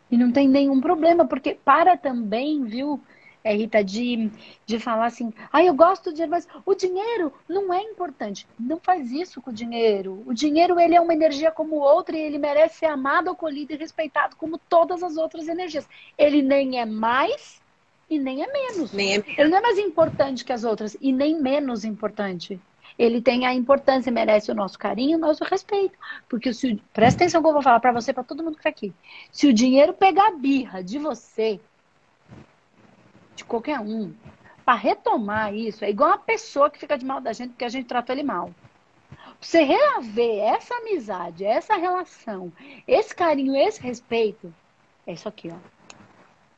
E 0.10 0.17
não 0.17 0.32
tem 0.32 0.48
nenhum 0.48 0.80
problema, 0.80 1.26
porque 1.26 1.54
para 1.54 1.98
também, 1.98 2.63
viu? 2.63 3.02
É, 3.43 3.54
Rita, 3.54 3.84
de, 3.84 4.30
de 4.65 4.80
falar 4.80 5.06
assim, 5.06 5.34
ah, 5.52 5.63
eu 5.63 5.73
gosto 5.73 6.06
do 6.06 6.13
dinheiro, 6.13 6.32
mas 6.32 6.47
o 6.65 6.75
dinheiro 6.75 7.34
não 7.47 7.73
é 7.73 7.82
importante. 7.82 8.45
Não 8.60 8.80
faz 8.80 9.12
isso 9.12 9.41
com 9.41 9.49
o 9.49 9.54
dinheiro. 9.54 10.23
O 10.25 10.34
dinheiro, 10.34 10.80
ele 10.80 10.95
é 10.95 11.02
uma 11.02 11.13
energia 11.13 11.52
como 11.52 11.78
outra 11.78 12.17
e 12.17 12.21
ele 12.21 12.38
merece 12.38 12.80
ser 12.80 12.88
amado, 12.88 13.30
acolhido 13.30 13.73
e 13.73 13.78
respeitado 13.78 14.36
como 14.36 14.58
todas 14.58 15.02
as 15.04 15.17
outras 15.17 15.47
energias. 15.47 15.88
Ele 16.17 16.41
nem 16.41 16.80
é 16.80 16.86
mais 16.86 17.62
e 18.10 18.19
nem 18.19 18.43
é 18.43 18.52
menos. 18.52 18.91
Nem 18.91 19.17
é... 19.17 19.23
Ele 19.38 19.49
não 19.49 19.58
é 19.58 19.62
mais 19.62 19.78
importante 19.78 20.43
que 20.43 20.52
as 20.52 20.63
outras 20.63 20.97
e 20.99 21.12
nem 21.12 21.39
menos 21.39 21.86
importante. 21.86 22.60
Ele 22.97 23.21
tem 23.21 23.45
a 23.45 23.54
importância, 23.54 24.12
merece 24.12 24.52
o 24.52 24.56
nosso 24.56 24.78
carinho, 24.78 25.17
o 25.17 25.21
nosso 25.21 25.45
respeito. 25.45 25.97
Porque 26.28 26.54
se, 26.54 26.82
presta 26.91 27.23
atenção 27.23 27.41
que 27.41 27.47
eu 27.47 27.54
vou 27.54 27.62
falar 27.62 27.80
para 27.80 27.93
você, 27.93 28.12
para 28.12 28.25
todo 28.25 28.43
mundo 28.43 28.56
que 28.56 28.60
está 28.60 28.69
aqui. 28.69 28.93
Se 29.32 29.47
o 29.47 29.54
dinheiro 29.54 29.93
pegar 29.93 30.28
a 30.28 30.36
birra 30.36 30.84
de 30.84 30.99
você, 30.99 31.62
de 33.39 33.45
qualquer 33.45 33.80
um, 33.80 34.13
para 34.65 34.78
retomar 34.78 35.54
isso, 35.54 35.84
é 35.84 35.89
igual 35.89 36.10
uma 36.10 36.17
pessoa 36.17 36.69
que 36.69 36.78
fica 36.78 36.97
de 36.97 37.06
mal 37.06 37.19
da 37.21 37.34
gente 37.34 37.52
porque 37.52 37.65
a 37.65 37.69
gente 37.69 37.88
tratou 37.88 38.13
ele 38.13 38.23
mal. 38.23 38.54
Você 39.39 39.63
reaver 39.63 40.43
essa 40.43 40.75
amizade, 40.75 41.45
essa 41.45 41.75
relação, 41.75 42.52
esse 42.86 43.15
carinho, 43.15 43.56
esse 43.56 43.82
respeito, 43.82 44.54
é 45.08 45.13
isso 45.13 45.28
aqui, 45.28 45.49
ó. 45.49 45.58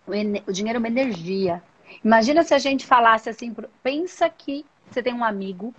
O, 0.07 0.49
o 0.49 0.53
dinheiro 0.53 0.77
é 0.77 0.79
uma 0.79 0.87
energia. 0.87 1.63
Imagina 2.03 2.43
se 2.43 2.53
a 2.53 2.59
gente 2.59 2.85
falasse 2.85 3.29
assim, 3.29 3.55
pensa 3.83 4.27
que 4.29 4.65
você 4.89 5.03
tem 5.03 5.13
um 5.13 5.23
amigo 5.23 5.73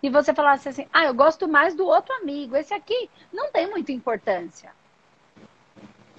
e 0.00 0.08
você 0.08 0.32
falasse 0.32 0.68
assim, 0.68 0.86
ah, 0.92 1.06
eu 1.06 1.14
gosto 1.14 1.48
mais 1.48 1.74
do 1.74 1.84
outro 1.84 2.14
amigo, 2.14 2.56
esse 2.56 2.72
aqui 2.72 3.10
não 3.32 3.50
tem 3.50 3.68
muita 3.68 3.90
importância. 3.90 4.72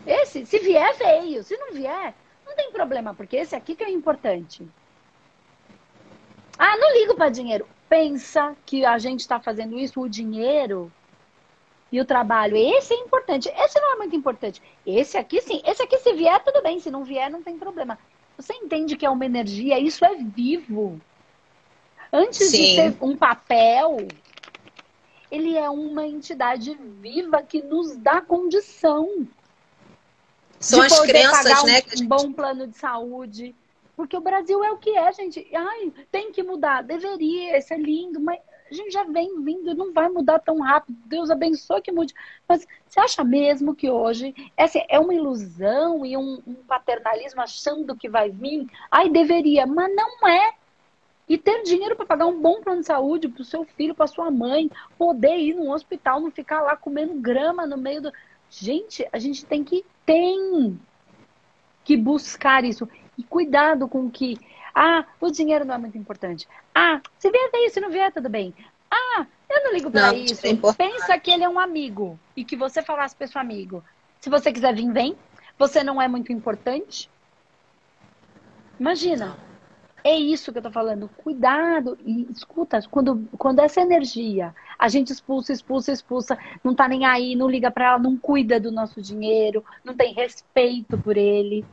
Esse, 0.06 0.46
se 0.46 0.60
vier, 0.60 0.94
veio. 0.98 1.44
Se 1.44 1.56
não 1.58 1.74
vier, 1.74 2.14
tem 2.60 2.72
problema, 2.72 3.14
porque 3.14 3.38
esse 3.38 3.56
aqui 3.56 3.74
que 3.74 3.84
é 3.84 3.90
importante. 3.90 4.68
Ah, 6.58 6.76
não 6.78 6.94
ligo 6.94 7.16
para 7.16 7.30
dinheiro. 7.30 7.66
Pensa 7.88 8.56
que 8.66 8.86
a 8.86 8.98
gente 8.98 9.22
está 9.22 9.40
fazendo 9.40 9.80
isso, 9.80 10.02
o 10.02 10.10
dinheiro 10.10 10.92
e 11.90 12.02
o 12.02 12.06
trabalho. 12.06 12.58
Esse 12.58 12.94
é 12.94 12.98
importante. 12.98 13.50
Esse 13.56 13.80
não 13.80 13.94
é 13.94 13.96
muito 13.96 14.16
importante. 14.16 14.62
Esse 14.86 15.18
aqui, 15.18 15.42
sim. 15.42 15.62
Esse 15.66 15.82
aqui, 15.82 15.98
se 16.00 16.14
vier, 16.14 16.44
tudo 16.44 16.62
bem. 16.62 16.80
Se 16.80 16.92
não 16.92 17.06
vier, 17.06 17.32
não 17.32 17.42
tem 17.42 17.58
problema. 17.58 17.98
Você 18.36 18.54
entende 18.54 18.98
que 18.98 19.06
é 19.06 19.10
uma 19.10 19.26
energia? 19.26 19.80
Isso 19.80 20.04
é 20.04 20.16
vivo. 20.16 21.00
Antes 22.12 22.50
sim. 22.50 22.58
de 22.58 22.76
ser 22.76 22.98
um 23.02 23.16
papel, 23.16 24.06
ele 25.32 25.56
é 25.56 25.70
uma 25.70 26.06
entidade 26.06 26.78
viva 27.00 27.42
que 27.42 27.62
nos 27.62 27.96
dá 27.96 28.20
condição 28.20 29.28
são 30.60 30.82
as 30.82 31.00
crenças, 31.02 31.64
um, 31.64 31.66
né? 31.66 31.82
Um 32.02 32.08
bom 32.08 32.34
plano 32.34 32.68
de 32.68 32.78
saúde. 32.78 33.56
Porque 33.96 34.16
o 34.16 34.22
Brasil 34.22 34.64
é 34.64 34.72
o 34.72 34.78
que 34.78 34.96
é, 34.96 35.12
gente. 35.12 35.46
Ai, 35.54 35.92
tem 36.12 36.32
que 36.32 36.42
mudar. 36.42 36.84
Deveria, 36.84 37.58
isso 37.58 37.74
é 37.74 37.78
lindo, 37.78 38.20
mas 38.20 38.40
a 38.72 38.74
gente 38.74 38.92
já 38.92 39.04
vem 39.04 39.44
vindo, 39.44 39.76
não 39.76 39.92
vai 39.92 40.08
mudar 40.10 40.40
tão 40.40 40.60
rápido. 40.60 40.98
Deus 41.06 41.30
abençoe 41.30 41.82
que 41.82 41.92
mude. 41.92 42.14
Mas 42.48 42.66
você 42.88 43.00
acha 43.00 43.24
mesmo 43.24 43.76
que 43.76 43.90
hoje 43.90 44.34
essa 44.56 44.80
é 44.88 45.00
uma 45.00 45.14
ilusão 45.14 46.06
e 46.06 46.16
um, 46.16 46.42
um 46.46 46.54
paternalismo 46.54 47.42
achando 47.42 47.96
que 47.96 48.08
vai 48.08 48.30
vir? 48.30 48.68
Ai, 48.92 49.10
deveria, 49.10 49.66
mas 49.66 49.94
não 49.94 50.28
é. 50.28 50.54
E 51.28 51.38
ter 51.38 51.62
dinheiro 51.64 51.96
para 51.96 52.06
pagar 52.06 52.26
um 52.26 52.40
bom 52.40 52.62
plano 52.62 52.82
de 52.82 52.88
saúde 52.88 53.28
para 53.28 53.42
o 53.42 53.46
seu 53.46 53.64
filho, 53.64 53.94
para 53.94 54.08
sua 54.08 54.32
mãe, 54.32 54.70
poder 54.98 55.38
ir 55.38 55.54
num 55.54 55.72
hospital, 55.72 56.20
não 56.20 56.32
ficar 56.32 56.62
lá 56.62 56.76
comendo 56.76 57.14
grama 57.16 57.68
no 57.68 57.78
meio 57.78 58.02
do. 58.02 58.14
Gente, 58.50 59.08
a 59.12 59.20
gente 59.20 59.46
tem 59.46 59.64
que 59.64 59.86
tem 60.06 60.80
que 61.84 61.96
buscar 61.96 62.64
isso. 62.64 62.88
E 63.18 63.24
cuidado 63.24 63.88
com 63.88 64.10
que, 64.10 64.40
ah, 64.74 65.06
o 65.20 65.30
dinheiro 65.30 65.66
não 65.66 65.76
é 65.76 65.78
muito 65.78 65.98
importante. 65.98 66.48
Ah, 66.74 67.02
se 67.18 67.30
vier, 67.30 67.50
veio, 67.52 67.70
se 67.70 67.80
não 67.80 67.90
vier, 67.90 68.12
tudo 68.12 68.30
bem. 68.30 68.54
Ah, 68.90 69.26
eu 69.50 69.64
não 69.64 69.74
ligo 69.74 69.92
para 69.92 70.14
isso. 70.14 70.46
É 70.46 70.56
Pensa 70.74 71.18
que 71.20 71.32
ele 71.32 71.44
é 71.44 71.50
um 71.50 71.60
amigo 71.60 72.20
e 72.36 72.44
que 72.44 72.56
você 72.56 72.82
falasse 72.82 73.16
para 73.16 73.28
seu 73.28 73.40
amigo. 73.40 73.84
Se 74.20 74.30
você 74.30 74.52
quiser 74.52 74.74
vir, 74.74 74.92
vem. 74.92 75.16
Você 75.58 75.84
não 75.84 76.02
é 76.02 76.08
muito 76.08 76.32
importante. 76.32 77.10
Imagina. 78.80 79.38
É 80.04 80.16
isso 80.18 80.52
que 80.52 80.58
eu 80.58 80.64
tô 80.64 80.72
falando. 80.72 81.10
Cuidado 81.18 81.98
e 82.06 82.28
escuta, 82.32 82.80
quando, 82.90 83.28
quando 83.38 83.60
essa 83.60 83.82
energia 83.82 84.56
a 84.78 84.88
gente 84.88 85.12
expulsa, 85.12 85.52
expulsa, 85.52 85.92
expulsa, 85.92 86.38
não 86.64 86.74
tá 86.74 86.88
nem 86.88 87.06
aí, 87.06 87.36
não 87.36 87.50
liga 87.50 87.70
para 87.70 87.90
ela, 87.90 88.00
não 88.00 88.18
cuida 88.18 88.60
do 88.60 88.72
nosso 88.72 89.02
dinheiro, 89.02 89.64
não 89.84 89.94
tem 89.96 90.14
respeito 90.14 90.98
por 90.98 91.18
ele. 91.18 91.66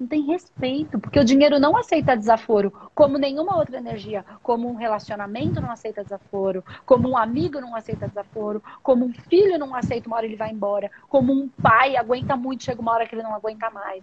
Não 0.00 0.06
tem 0.06 0.22
respeito, 0.22 0.98
porque 0.98 1.20
o 1.20 1.24
dinheiro 1.24 1.60
não 1.60 1.76
aceita 1.76 2.16
desaforo, 2.16 2.72
como 2.94 3.18
nenhuma 3.18 3.56
outra 3.56 3.76
energia, 3.76 4.24
como 4.42 4.68
um 4.68 4.74
relacionamento 4.74 5.60
não 5.60 5.70
aceita 5.70 6.02
desaforo, 6.02 6.64
como 6.86 7.10
um 7.10 7.16
amigo 7.16 7.60
não 7.60 7.76
aceita 7.76 8.08
desaforo, 8.08 8.62
como 8.82 9.04
um 9.04 9.12
filho 9.28 9.58
não 9.58 9.74
aceita 9.74 10.08
uma 10.08 10.16
hora 10.16 10.26
ele 10.26 10.36
vai 10.36 10.50
embora, 10.50 10.90
como 11.08 11.32
um 11.32 11.48
pai 11.62 11.96
aguenta 11.96 12.34
muito, 12.36 12.64
chega 12.64 12.80
uma 12.80 12.92
hora 12.92 13.06
que 13.06 13.14
ele 13.14 13.22
não 13.22 13.34
aguenta 13.34 13.70
mais. 13.70 14.02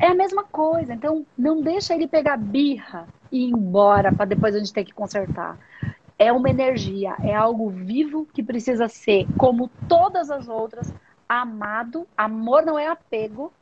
É 0.00 0.06
a 0.06 0.14
mesma 0.14 0.44
coisa, 0.44 0.94
então 0.94 1.26
não 1.36 1.60
deixa 1.60 1.94
ele 1.94 2.06
pegar 2.06 2.36
birra 2.36 3.06
e 3.32 3.46
ir 3.46 3.50
embora 3.50 4.12
para 4.12 4.26
depois 4.26 4.54
a 4.54 4.58
gente 4.58 4.72
ter 4.72 4.84
que 4.84 4.92
consertar. 4.92 5.58
É 6.18 6.32
uma 6.32 6.50
energia, 6.50 7.16
é 7.22 7.34
algo 7.34 7.68
vivo 7.68 8.26
que 8.32 8.42
precisa 8.42 8.88
ser, 8.88 9.26
como 9.36 9.70
todas 9.88 10.30
as 10.30 10.48
outras, 10.48 10.92
amado. 11.28 12.06
Amor 12.16 12.64
não 12.64 12.78
é 12.78 12.88
apego, 12.88 13.52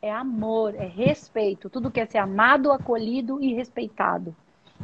é 0.00 0.12
amor, 0.12 0.74
é 0.74 0.86
respeito. 0.86 1.68
Tudo 1.70 1.90
quer 1.90 2.06
ser 2.06 2.18
amado, 2.18 2.70
acolhido 2.70 3.42
e 3.42 3.54
respeitado. 3.54 4.34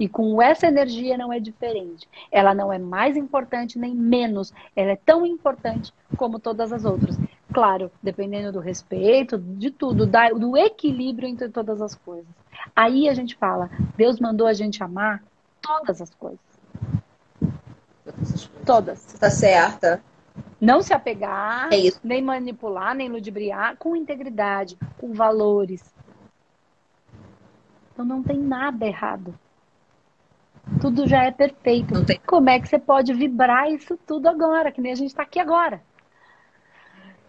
E 0.00 0.08
com 0.08 0.40
essa 0.40 0.66
energia 0.66 1.18
não 1.18 1.32
é 1.32 1.38
diferente. 1.38 2.08
Ela 2.30 2.54
não 2.54 2.72
é 2.72 2.78
mais 2.78 3.16
importante 3.16 3.78
nem 3.78 3.94
menos. 3.94 4.52
Ela 4.74 4.92
é 4.92 4.96
tão 4.96 5.26
importante 5.26 5.92
como 6.16 6.38
todas 6.38 6.72
as 6.72 6.84
outras. 6.84 7.18
Claro, 7.52 7.90
dependendo 8.02 8.52
do 8.52 8.60
respeito, 8.60 9.38
de 9.38 9.70
tudo, 9.70 10.06
do 10.06 10.56
equilíbrio 10.56 11.28
entre 11.28 11.48
todas 11.48 11.82
as 11.82 11.94
coisas. 11.94 12.32
Aí 12.74 13.08
a 13.08 13.14
gente 13.14 13.36
fala, 13.36 13.70
Deus 13.96 14.18
mandou 14.18 14.46
a 14.46 14.52
gente 14.52 14.82
amar 14.82 15.22
todas 15.60 16.00
as 16.00 16.14
coisas. 16.14 16.40
Todas. 18.64 19.12
Tá 19.14 19.30
certa. 19.30 20.02
Não 20.60 20.80
se 20.80 20.94
apegar, 20.94 21.68
é 21.72 21.90
nem 22.02 22.22
manipular, 22.22 22.94
nem 22.94 23.08
ludibriar, 23.08 23.76
com 23.76 23.96
integridade, 23.96 24.78
com 24.98 25.12
valores. 25.12 25.92
Então 27.92 28.04
não 28.04 28.22
tem 28.22 28.38
nada 28.38 28.86
errado. 28.86 29.34
Tudo 30.80 31.06
já 31.08 31.24
é 31.24 31.30
perfeito. 31.30 31.94
Como 32.26 32.48
é 32.48 32.60
que 32.60 32.68
você 32.68 32.78
pode 32.78 33.12
vibrar 33.12 33.70
isso 33.70 33.98
tudo 34.06 34.28
agora, 34.28 34.70
que 34.70 34.80
nem 34.80 34.92
a 34.92 34.94
gente 34.94 35.08
está 35.08 35.22
aqui 35.22 35.40
agora? 35.40 35.82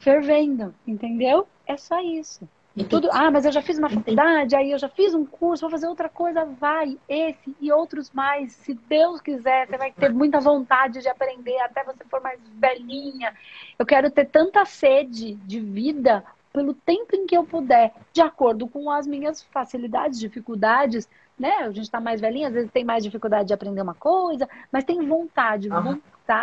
Fervendo, 0.04 0.76
entendeu? 0.86 1.48
É 1.66 1.78
só 1.78 2.02
isso. 2.02 2.48
E 2.76 2.84
tudo, 2.84 3.08
ah, 3.12 3.30
mas 3.30 3.46
eu 3.46 3.52
já 3.52 3.62
fiz 3.62 3.78
uma 3.78 3.90
faculdade, 3.90 4.56
aí 4.56 4.72
eu 4.72 4.80
já 4.80 4.90
fiz 4.90 5.14
um 5.14 5.24
curso, 5.26 5.62
vou 5.62 5.70
fazer 5.70 5.88
outra 5.88 6.10
coisa, 6.10 6.44
vai, 6.44 6.98
esse 7.08 7.56
e 7.62 7.72
outros 7.72 8.12
mais. 8.12 8.52
Se 8.52 8.74
Deus 8.74 9.22
quiser, 9.22 9.68
você 9.68 9.78
vai 9.78 9.92
ter 9.92 10.12
muita 10.12 10.40
vontade 10.40 11.00
de 11.00 11.08
aprender 11.08 11.58
até 11.60 11.84
você 11.84 12.04
for 12.10 12.20
mais 12.20 12.40
velhinha. 12.56 13.34
Eu 13.78 13.86
quero 13.86 14.10
ter 14.10 14.26
tanta 14.26 14.66
sede 14.66 15.36
de 15.36 15.60
vida 15.60 16.24
pelo 16.52 16.74
tempo 16.74 17.16
em 17.16 17.28
que 17.28 17.38
eu 17.38 17.46
puder, 17.46 17.94
de 18.12 18.22
acordo 18.22 18.68
com 18.68 18.90
as 18.90 19.06
minhas 19.06 19.44
facilidades, 19.44 20.20
dificuldades, 20.20 21.08
né? 21.38 21.58
A 21.60 21.68
gente 21.70 21.84
está 21.84 22.02
mais 22.02 22.20
velhinha, 22.20 22.48
às 22.48 22.54
vezes 22.54 22.72
tem 22.72 22.84
mais 22.84 23.04
dificuldade 23.04 23.48
de 23.48 23.54
aprender 23.54 23.82
uma 23.82 23.96
coisa, 23.96 24.50
mas 24.72 24.84
tem 24.84 25.08
vontade, 25.08 25.70
uhum. 25.70 26.02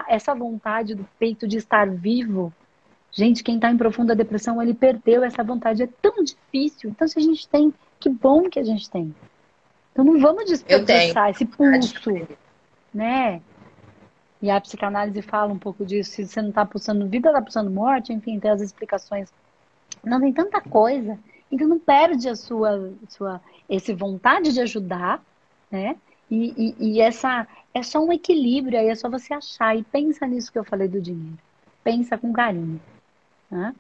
essa 0.09 0.35
vontade 0.35 0.95
do 0.95 1.07
peito 1.19 1.47
de 1.47 1.59
estar 1.59 1.91
vivo 1.91 2.53
Gente, 3.13 3.43
quem 3.43 3.57
está 3.57 3.71
em 3.71 3.77
profunda 3.77 4.15
depressão, 4.15 4.63
ele 4.63 4.73
perdeu 4.73 5.25
essa 5.25 5.43
vontade. 5.43 5.83
É 5.83 5.89
tão 6.01 6.23
difícil. 6.23 6.91
Então, 6.91 7.09
se 7.09 7.19
a 7.19 7.23
gente 7.23 7.49
tem, 7.49 7.75
que 7.99 8.09
bom 8.09 8.49
que 8.49 8.59
a 8.59 8.65
gente 8.65 8.89
tem. 8.89 9.15
Então, 9.93 10.05
não 10.05 10.21
vamos 10.21 10.45
desperdiçar 10.45 11.31
esse 11.31 11.45
pulso, 11.45 11.95
né? 12.95 13.41
E 14.41 14.49
a 14.49 14.61
psicanálise 14.61 15.21
fala 15.23 15.53
um 15.53 15.59
pouco 15.59 15.85
disso. 15.85 16.13
Se 16.13 16.27
você 16.27 16.41
não 16.41 16.51
está 16.51 16.65
pulsando 16.65 17.09
vida, 17.09 17.29
está 17.29 17.43
pulsando 17.43 17.71
morte, 17.71 18.13
enfim, 18.13 18.39
tem 18.39 18.51
as 18.51 18.61
explicações. 18.61 19.33
Não 20.05 20.21
tem 20.21 20.33
tanta 20.33 20.61
coisa. 20.61 21.19
Então, 21.51 21.67
não 21.67 21.81
perde 21.81 22.29
a 22.29 22.37
sua, 22.37 22.93
sua 23.09 23.41
esse 23.69 23.93
vontade 23.93 24.53
de 24.53 24.61
ajudar, 24.61 25.21
né? 25.69 25.97
E, 26.31 26.55
e, 26.57 26.93
e 26.93 27.01
essa 27.01 27.47
é 27.75 27.83
só 27.83 27.99
um 27.99 28.13
equilíbrio 28.13 28.79
aí, 28.79 28.89
é 28.89 28.95
só 28.95 29.11
você 29.11 29.35
achar. 29.35 29.77
E 29.77 29.83
pensa 29.83 30.29
nisso 30.29 30.53
que 30.53 30.59
eu 30.59 30.65
falei 30.65 30.87
do 30.87 31.01
dinheiro. 31.01 31.37
Pensa 31.83 32.17
com 32.17 32.33
carinho. 32.33 32.81
Né? 33.51 33.75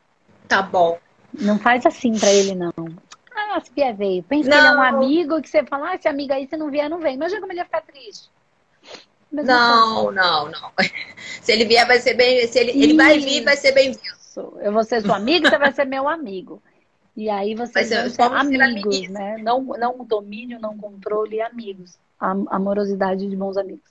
Tá 0.48 0.62
bom. 0.62 0.98
Não 1.33 1.59
faz 1.59 1.87
assim 1.87 2.18
para 2.18 2.33
ele, 2.33 2.54
não. 2.54 2.72
Ah, 3.35 3.61
se 3.61 3.70
vier 3.72 3.94
veio. 3.94 4.22
Pensa 4.24 4.50
não. 4.50 4.56
que 4.56 4.62
ele 4.64 4.68
é 4.68 4.76
um 4.76 4.83
amigo 4.83 5.40
que 5.40 5.48
você 5.48 5.64
fala, 5.64 5.90
ah, 5.90 5.94
esse 5.94 6.09
amigo 6.09 6.33
aí, 6.33 6.46
se 6.48 6.56
não 6.56 6.70
vier, 6.70 6.90
não 6.90 6.98
vem. 6.98 7.14
Imagina 7.14 7.40
como 7.40 7.52
ele 7.52 7.61
ia 7.61 7.64
ficar 7.64 7.83
triste. 7.83 8.28
não, 9.30 10.11
não, 10.11 10.50
não. 10.50 10.72
Se 11.40 11.52
ele 11.52 11.64
vier, 11.64 11.87
vai 11.87 12.00
ser 12.00 12.14
bem. 12.14 12.46
Se 12.48 12.59
ele, 12.59 12.72
ele 12.72 12.96
vai 12.96 13.18
vir, 13.18 13.44
vai 13.44 13.56
ser 13.56 13.72
bem-vindo. 13.72 14.00
Eu 14.61 14.72
vou 14.72 14.85
ser 14.85 15.02
sua 15.02 15.16
amiga, 15.16 15.48
você 15.48 15.59
vai 15.59 15.72
ser 15.72 15.85
meu 15.85 16.09
amigo. 16.09 16.62
E 17.16 17.28
aí 17.28 17.54
vocês 17.54 17.88
ser, 17.88 18.09
vão 18.09 18.11
ser 18.11 18.62
amigos, 18.62 18.96
ser 18.96 19.11
né? 19.11 19.37
Não, 19.38 19.62
não 19.62 20.04
domínio, 20.04 20.61
não 20.61 20.76
controle, 20.76 21.40
amigos. 21.40 21.98
A 22.18 22.30
amorosidade 22.30 23.28
de 23.28 23.37
bons 23.37 23.56
amigos. 23.56 23.90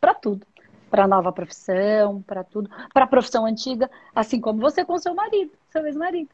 Para 0.00 0.14
tudo 0.14 0.46
para 0.90 1.04
a 1.04 1.08
nova 1.08 1.32
profissão, 1.32 2.20
para 2.22 2.42
tudo, 2.42 2.68
para 2.92 3.04
a 3.04 3.08
profissão 3.08 3.46
antiga, 3.46 3.90
assim 4.14 4.40
como 4.40 4.60
você 4.60 4.84
com 4.84 4.98
seu 4.98 5.14
marido, 5.14 5.52
seu 5.70 5.86
ex-marido. 5.86 6.28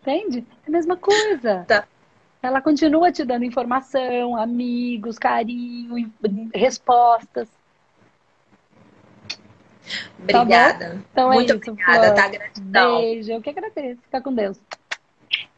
Entende? 0.00 0.46
É 0.64 0.68
a 0.68 0.70
mesma 0.70 0.96
coisa. 0.96 1.64
Tá. 1.66 1.84
Ela 2.40 2.60
continua 2.60 3.10
te 3.10 3.24
dando 3.24 3.44
informação, 3.44 4.36
amigos, 4.36 5.18
carinho, 5.18 6.12
respostas. 6.54 7.48
Obrigada. 10.18 10.90
Tá 10.90 11.00
então 11.12 11.32
Muito 11.32 11.52
é 11.52 11.56
isso, 11.56 11.70
obrigada, 11.70 12.02
Flor. 12.04 12.14
tá? 12.14 12.28
Gratidão. 12.28 12.98
Beijo. 13.00 13.32
Eu 13.32 13.42
que 13.42 13.50
agradeço. 13.50 14.00
Fica 14.02 14.20
com 14.20 14.32
Deus. 14.32 14.60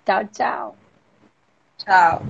Tchau, 0.04 0.24
tchau. 0.32 0.76
Tchau. 1.78 2.22